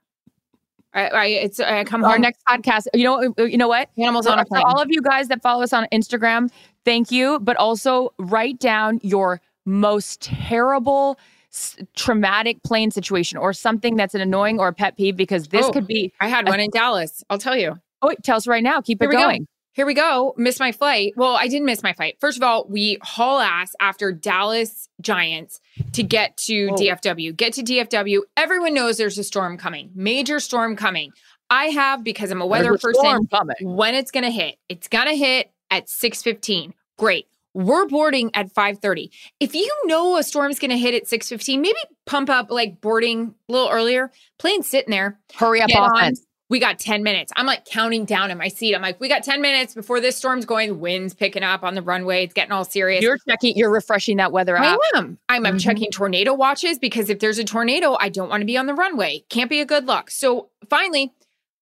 [0.93, 3.89] I, I it's I come Our next podcast, you know, uh, you know what?
[3.97, 4.63] Animals on a plane.
[4.65, 6.49] all of you guys that follow us on Instagram,
[6.85, 7.39] thank you.
[7.39, 11.17] But also write down your most terrible
[11.51, 15.65] s- traumatic plane situation or something that's an annoying or a pet peeve because this
[15.65, 17.23] Oh, could be I had one in Dallas.
[17.29, 17.79] I'll tell you.
[18.01, 19.41] oh tell us right now keep Here it going.
[19.43, 19.45] go.
[19.73, 20.33] Here we go.
[20.37, 21.13] Missed my flight.
[21.15, 22.17] Well, I didn't miss my flight.
[22.19, 25.61] First of all, we haul ass after Dallas Giants
[25.93, 26.75] to get to Oh.
[26.75, 27.31] DFW.
[27.35, 28.21] Get to DFW.
[28.35, 31.11] Everyone knows there's a storm coming, major storm coming.
[31.49, 33.27] I have because I'm a weather a person.
[33.61, 36.73] When it's gonna hit, it's gonna hit at 6:15.
[36.97, 37.27] Great.
[37.53, 39.11] We're boarding at 5:30.
[39.41, 43.51] If you know a storm's gonna hit at 6:15, maybe pump up like boarding a
[43.51, 44.11] little earlier.
[44.37, 45.19] Plane's sitting there.
[45.33, 46.13] hurry up Get on.
[46.51, 47.31] We got 10 minutes.
[47.37, 48.75] I'm like counting down in my seat.
[48.75, 50.67] I'm like, we got 10 minutes before this storm's going.
[50.67, 52.25] The wind's picking up on the runway.
[52.25, 53.01] It's getting all serious.
[53.01, 55.17] you're checking you're refreshing that weather I am.
[55.29, 55.61] I'm, I'm Mhm.
[55.61, 58.73] checking tornado watches because if there's a tornado, I don't want to be on the
[58.73, 59.23] runway.
[59.29, 60.11] Can't be a good look.
[60.11, 61.13] So finally,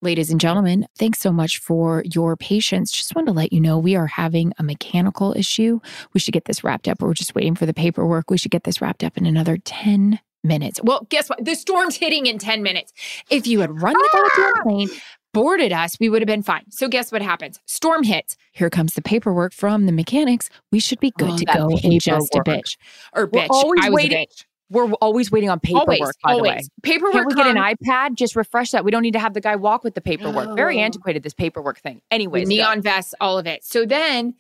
[0.02, 2.92] ladies and gentlemen, thanks so much for your patience.
[2.92, 5.80] Just wanted to let you know we are having a mechanical issue.
[6.14, 7.00] We should get this wrapped up.
[7.00, 8.32] We're just waiting for the paperwork.
[8.32, 10.80] We should get this wrapped up in another 10 minutes.
[10.84, 11.44] Well, guess what?
[11.44, 12.94] The storm's hitting in 10 minutes.
[13.30, 14.64] If you had run the goddamn ah!
[14.64, 14.90] plane,
[15.34, 16.64] boarded us, we would have been fine.
[16.72, 17.60] So guess what happens?
[17.66, 18.36] Storm hits.
[18.52, 20.50] Here comes the paperwork from the mechanics.
[20.72, 22.78] We should be good Oh, to go in just a bitch.
[23.14, 23.48] Or We're bitch.
[23.50, 24.46] always I was waiting- a bitch.
[24.70, 26.52] We're always waiting on paperwork always, by always.
[26.52, 27.14] the way Paperwork.
[27.14, 28.16] Can't we get an iPad?
[28.16, 28.86] Just refresh that.
[28.86, 30.56] We don't need to have the guy walk with the paperwork.
[30.56, 30.84] Very oh.
[30.84, 32.02] antiquated, this paperwork thing.
[32.12, 32.56] Anyways, go.
[32.56, 33.64] neon vests, all of it.
[33.64, 34.36] So then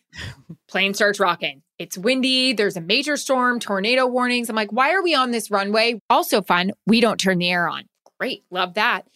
[0.68, 1.64] plane starts rocking.
[1.80, 2.54] It's windy.
[2.54, 4.50] There's a major storm, tornado warnings.
[4.50, 6.02] I'm like, why are we on this runway?
[6.10, 6.74] Also fun.
[6.86, 7.86] We don't turn the air on.
[8.20, 8.44] Great.
[8.52, 9.08] Love that.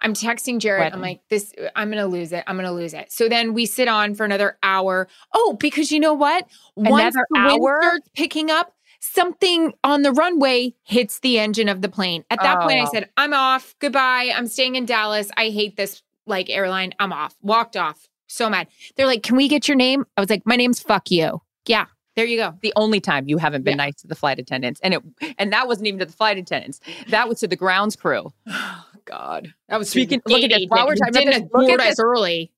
[0.00, 0.92] I'm texting Jarrett.
[0.92, 2.44] I'm like, this, I'm going to lose it.
[2.46, 3.10] I'm going to lose it.
[3.10, 5.08] So then we sit on for another hour.
[5.34, 6.46] Oh, because you know what?
[6.76, 7.82] Once Another the wind hour?
[7.82, 8.72] starts picking up,
[9.02, 12.24] something on the runway hits the engine of the plane.
[12.30, 12.90] At that point, I Oh.
[12.92, 13.74] said, I'm off.
[13.80, 14.32] Goodbye.
[14.34, 15.30] I'm staying in Dallas.
[15.36, 16.92] I hate this like airline.
[17.00, 17.34] I'm off.
[17.42, 18.08] Walked off.
[18.28, 18.68] So mad.
[18.96, 21.84] They're like, "Can we get your name?" I was like, "My name's fuck you." Yeah,
[22.16, 22.54] there you go.
[22.62, 23.84] the only time you haven't been Yeah.
[23.84, 25.02] nice to the flight attendants, and it
[25.38, 26.80] and that wasn't even to the flight attendants.
[27.08, 28.32] That was to the grounds crew.
[28.94, 30.66] Oh God, that was Speaking- look at this.
[30.68, 31.98] While we're talking about didn't look at this.
[31.98, 32.52] early.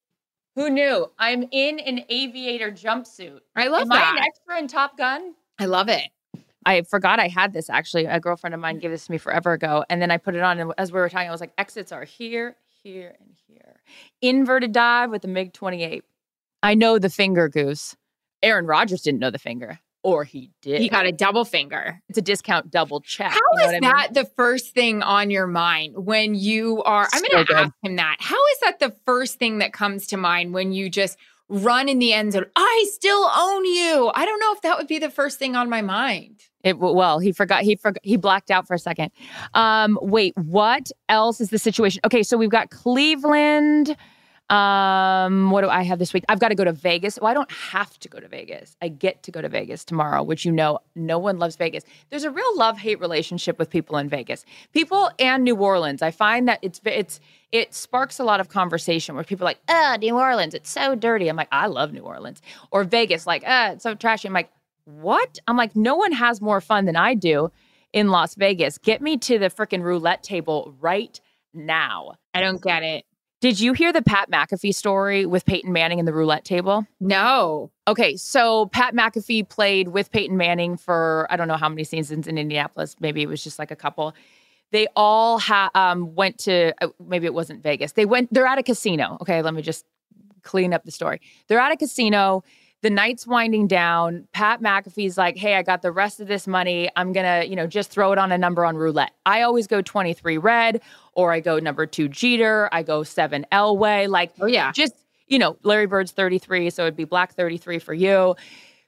[0.57, 1.11] Who knew?
[1.19, 3.41] I'm in an aviator jumpsuit.
[3.57, 5.35] I love Am I an extra in Top Gun?
[5.59, 6.03] I love it.
[6.67, 8.07] I forgot I had this actually.
[8.07, 8.81] A girlfriend of mine mm.
[8.81, 10.59] gave this to me forever ago, and then I put it on.
[10.59, 13.81] And as we were talking, I was like, exits are here, here, and here.
[14.23, 16.05] Inverted dive with the MiG 28.
[16.63, 17.97] I know the finger goose.
[18.43, 20.81] Aaron Rodgers didn't know the finger, or he did.
[20.81, 22.01] He got a double finger.
[22.09, 23.33] it's a discount double check.
[23.33, 23.81] How you know is what I mean?
[23.81, 27.09] that the first thing on your mind when you are?
[27.13, 28.17] I'm So going to ask him that.
[28.21, 31.99] How is that the first thing that comes to mind when you just run in
[31.99, 32.47] the end zone?
[32.55, 34.13] I still own you.
[34.15, 36.41] I don't know if that would be the first thing on my mind.
[36.65, 37.63] It well, he forgot.
[37.63, 38.01] He forgot.
[38.03, 39.13] He blacked out for a second.
[39.53, 42.01] Um, wait, what else is the situation?
[42.05, 43.97] Okay, so we've got Cleveland.
[44.51, 46.25] Um, what do I have this week?
[46.29, 47.19] I've got to go to Vegas.
[47.21, 48.77] Well, I don't have to go to Vegas.
[48.83, 51.85] I get to go to Vegas tomorrow, which you know, no one loves Vegas.
[52.11, 56.03] There's a real love hate relationship with people in Vegas, people and New Orleans.
[56.03, 57.21] I find that it's it's
[57.53, 60.95] it sparks a lot of conversation where people are like, "Ah, New Orleans, it's so
[60.95, 64.35] dirty." I'm like, I love New Orleans, or Vegas, like, "Ah, it's so trashy." I'm
[64.35, 64.51] like,
[64.85, 65.39] what?
[65.47, 67.51] I'm like, no one has more fun than I do
[67.93, 68.79] in Las Vegas.
[68.79, 71.21] Get me to the freaking roulette table right
[71.53, 72.13] now.
[72.35, 73.05] I don't get it.
[73.41, 76.87] Did you hear the Pat McAfee story with Peyton Manning and the roulette table?
[76.99, 77.71] No.
[77.87, 82.27] Okay, so Pat McAfee played with Peyton Manning for I don't know how many seasons
[82.27, 82.97] in Indianapolis.
[83.01, 84.15] Maybe it was just like a couple.
[84.73, 87.93] They all ha- um, went to uh, maybe it wasn't Vegas.
[87.93, 88.33] They went.
[88.33, 89.19] They're at a casino.
[89.21, 89.85] Okay, let me just
[90.43, 91.21] clean up the story.
[91.47, 92.45] They're at a casino.
[92.85, 94.29] The night's winding down.
[94.33, 96.91] Pat McAfee's like, "Hey, I got the rest of this money.
[96.97, 99.13] I'm gonna, you know, just throw it on a number on roulette.
[99.25, 100.83] I always go 23 red,
[101.15, 102.69] or I go number two Jeter.
[102.73, 104.07] I go seven Elway.
[104.07, 104.71] Like, Oh yeah.
[104.73, 104.93] just
[105.29, 108.37] you know larry bird's 33 so it'd be black 33 for you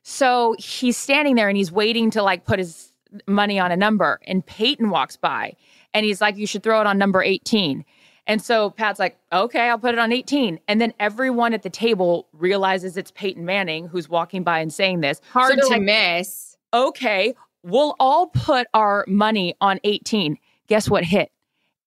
[0.02, 2.92] so he's standing there and he's waiting to like put his
[3.26, 5.54] money on a number and peyton walks by
[5.94, 7.86] and he's like you should throw it on number 18
[8.26, 11.70] and so pat's like okay i'll put it on 18 and then everyone at the
[11.70, 15.82] table realizes it's peyton manning who's walking by and saying this Hard they're to like,
[15.82, 16.56] miss.
[16.72, 21.30] okay we'll all put our money on 18 guess what hit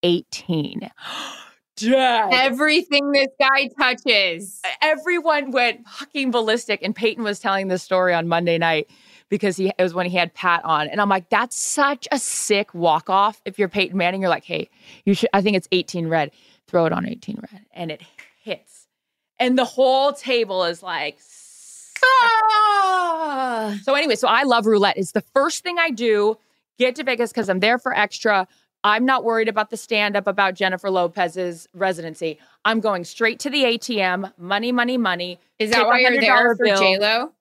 [0.03, 0.89] 18
[1.79, 4.61] Dad Everything this guy touches.
[4.81, 6.81] everyone went fucking ballistic.
[6.83, 8.89] And Peyton was telling this story on Monday night
[9.30, 10.88] because he it was when he had Pat on.
[10.88, 13.41] And I'm like, that's such a sick walk off.
[13.45, 14.69] If you're Peyton Manning, you're like, hey,
[15.05, 16.32] you should I think it's 18 red.
[16.67, 17.65] Throw it on 18 red.
[17.71, 18.01] And it
[18.43, 18.88] hits.
[19.39, 21.19] And the whole table is like
[22.03, 23.77] Ah!
[23.84, 24.97] so anyway, so I love roulette.
[24.97, 26.38] It's the first thing I do.
[26.77, 28.47] Get to Vegas because I'm there for extra.
[28.84, 32.39] I'm not worried about the stand up about Jennifer Lopez's residency.
[32.63, 34.32] I'm going straight to the ATM.
[34.38, 35.39] Money, money, money.
[35.59, 36.65] Is that why you're there $100 for.
[36.77, 37.34] J Lo?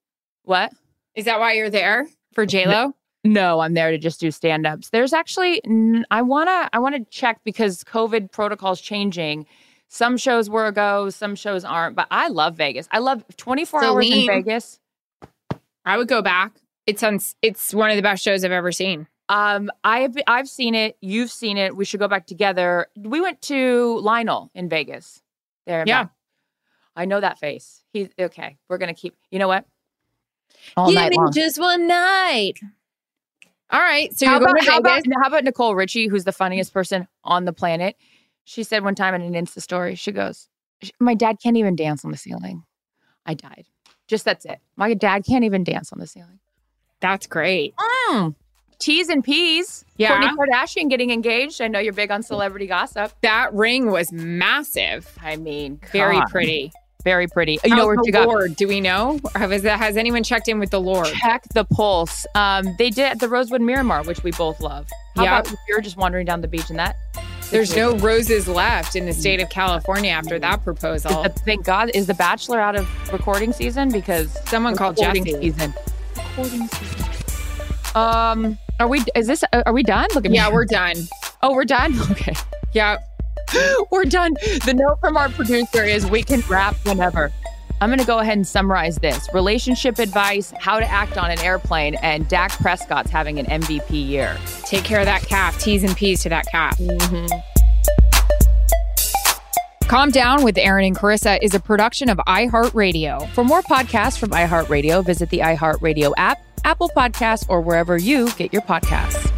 [0.43, 0.73] What?
[1.19, 2.95] Is that why you're there for J Lo?
[3.25, 4.91] No, I'm there to just do stand-ups.
[4.91, 5.61] There's actually
[6.13, 9.45] I want to I want to check because COVID protocols changing.
[9.89, 12.87] Some shows were a go, some shows aren't, but I love Vegas.
[12.93, 14.79] I love 24 hours in Vegas.
[15.85, 16.53] I would go back.
[16.87, 19.09] It sounds it's one of the best shows I've ever seen.
[19.29, 20.97] Um, I've I've seen it.
[21.01, 21.75] You've seen it.
[21.75, 22.87] We should go back together.
[22.97, 25.21] We went to Lionel in Vegas.
[25.67, 26.03] There, Yeah.
[26.03, 26.11] Matt.
[26.95, 27.83] I know that face.
[27.93, 28.57] He's okay.
[28.69, 29.17] We're gonna keep.
[29.33, 29.65] You know what?
[30.77, 31.33] All Give night me long.
[31.33, 32.55] just one night.
[33.71, 34.17] All right.
[34.17, 35.07] So how, you're going about, to how, Vegas.
[35.07, 37.97] about, how about Nicole Richie, who's the funniest person on the planet?
[38.45, 40.49] She said one time in an Insta story, she goes,
[41.01, 42.65] "My dad can't even dance on the ceiling."
[43.27, 43.67] I died.
[44.07, 44.59] Just that's it.
[44.77, 46.39] My dad can't even dance on the ceiling.
[47.01, 47.75] That's great.
[47.77, 48.35] Mm.
[48.79, 49.85] T's and P's.
[49.99, 50.19] Yeah.
[50.19, 51.61] Kourtney Kardashian getting engaged.
[51.61, 53.13] I know you're big on celebrity gossip.
[53.23, 55.19] That ring was massive.
[55.21, 56.73] I mean, Very pretty.
[57.09, 57.59] Very pretty.
[57.65, 58.55] You know where the she got Lord?
[58.55, 59.19] Do we know?
[59.35, 61.07] Or Have, has anyone checked in with the Lord?
[61.07, 62.27] check the pulse.
[62.35, 64.87] Um, they did at the Rosewood Miramar, which we both love.
[65.17, 65.39] How Yeah.
[65.39, 66.97] about you're just wandering down the beach and that?
[67.51, 71.21] There's no roses left in the state of California after that proposal.
[71.21, 71.91] Uh, Thank God.
[71.95, 73.91] Is The Bachelor out of recording season?
[73.91, 75.41] Because Someone called recording Jesse.
[75.41, 75.73] season.
[76.15, 77.05] Recording season.
[77.95, 79.03] Um, are we?
[79.17, 79.43] Is this?
[79.53, 80.09] uh, Are we done?
[80.15, 80.37] Look at me.
[80.37, 80.97] Yeah, we're done.
[81.43, 81.95] Oh, we're done.
[82.11, 82.35] Okay,
[82.75, 82.99] Yeah.
[83.91, 84.35] we're done.
[84.65, 87.33] The note from our producer is we can wrap whenever.
[87.81, 91.39] I'm going to go ahead and summarize this: relationship advice, how to act on an
[91.41, 94.37] airplane, and Dak Prescott's having an MVP year.
[94.65, 95.59] Take care of that calf.
[95.61, 96.77] T's and P's to that calf.
[96.79, 97.27] Mm-hmm.
[99.89, 103.27] Calm Down with Erin and Charissa is a production of iHeartRadio.
[103.31, 108.53] For more podcasts from iHeartRadio, visit the iHeartRadio app, Apple Podcasts, or wherever you get
[108.53, 109.38] your podcasts.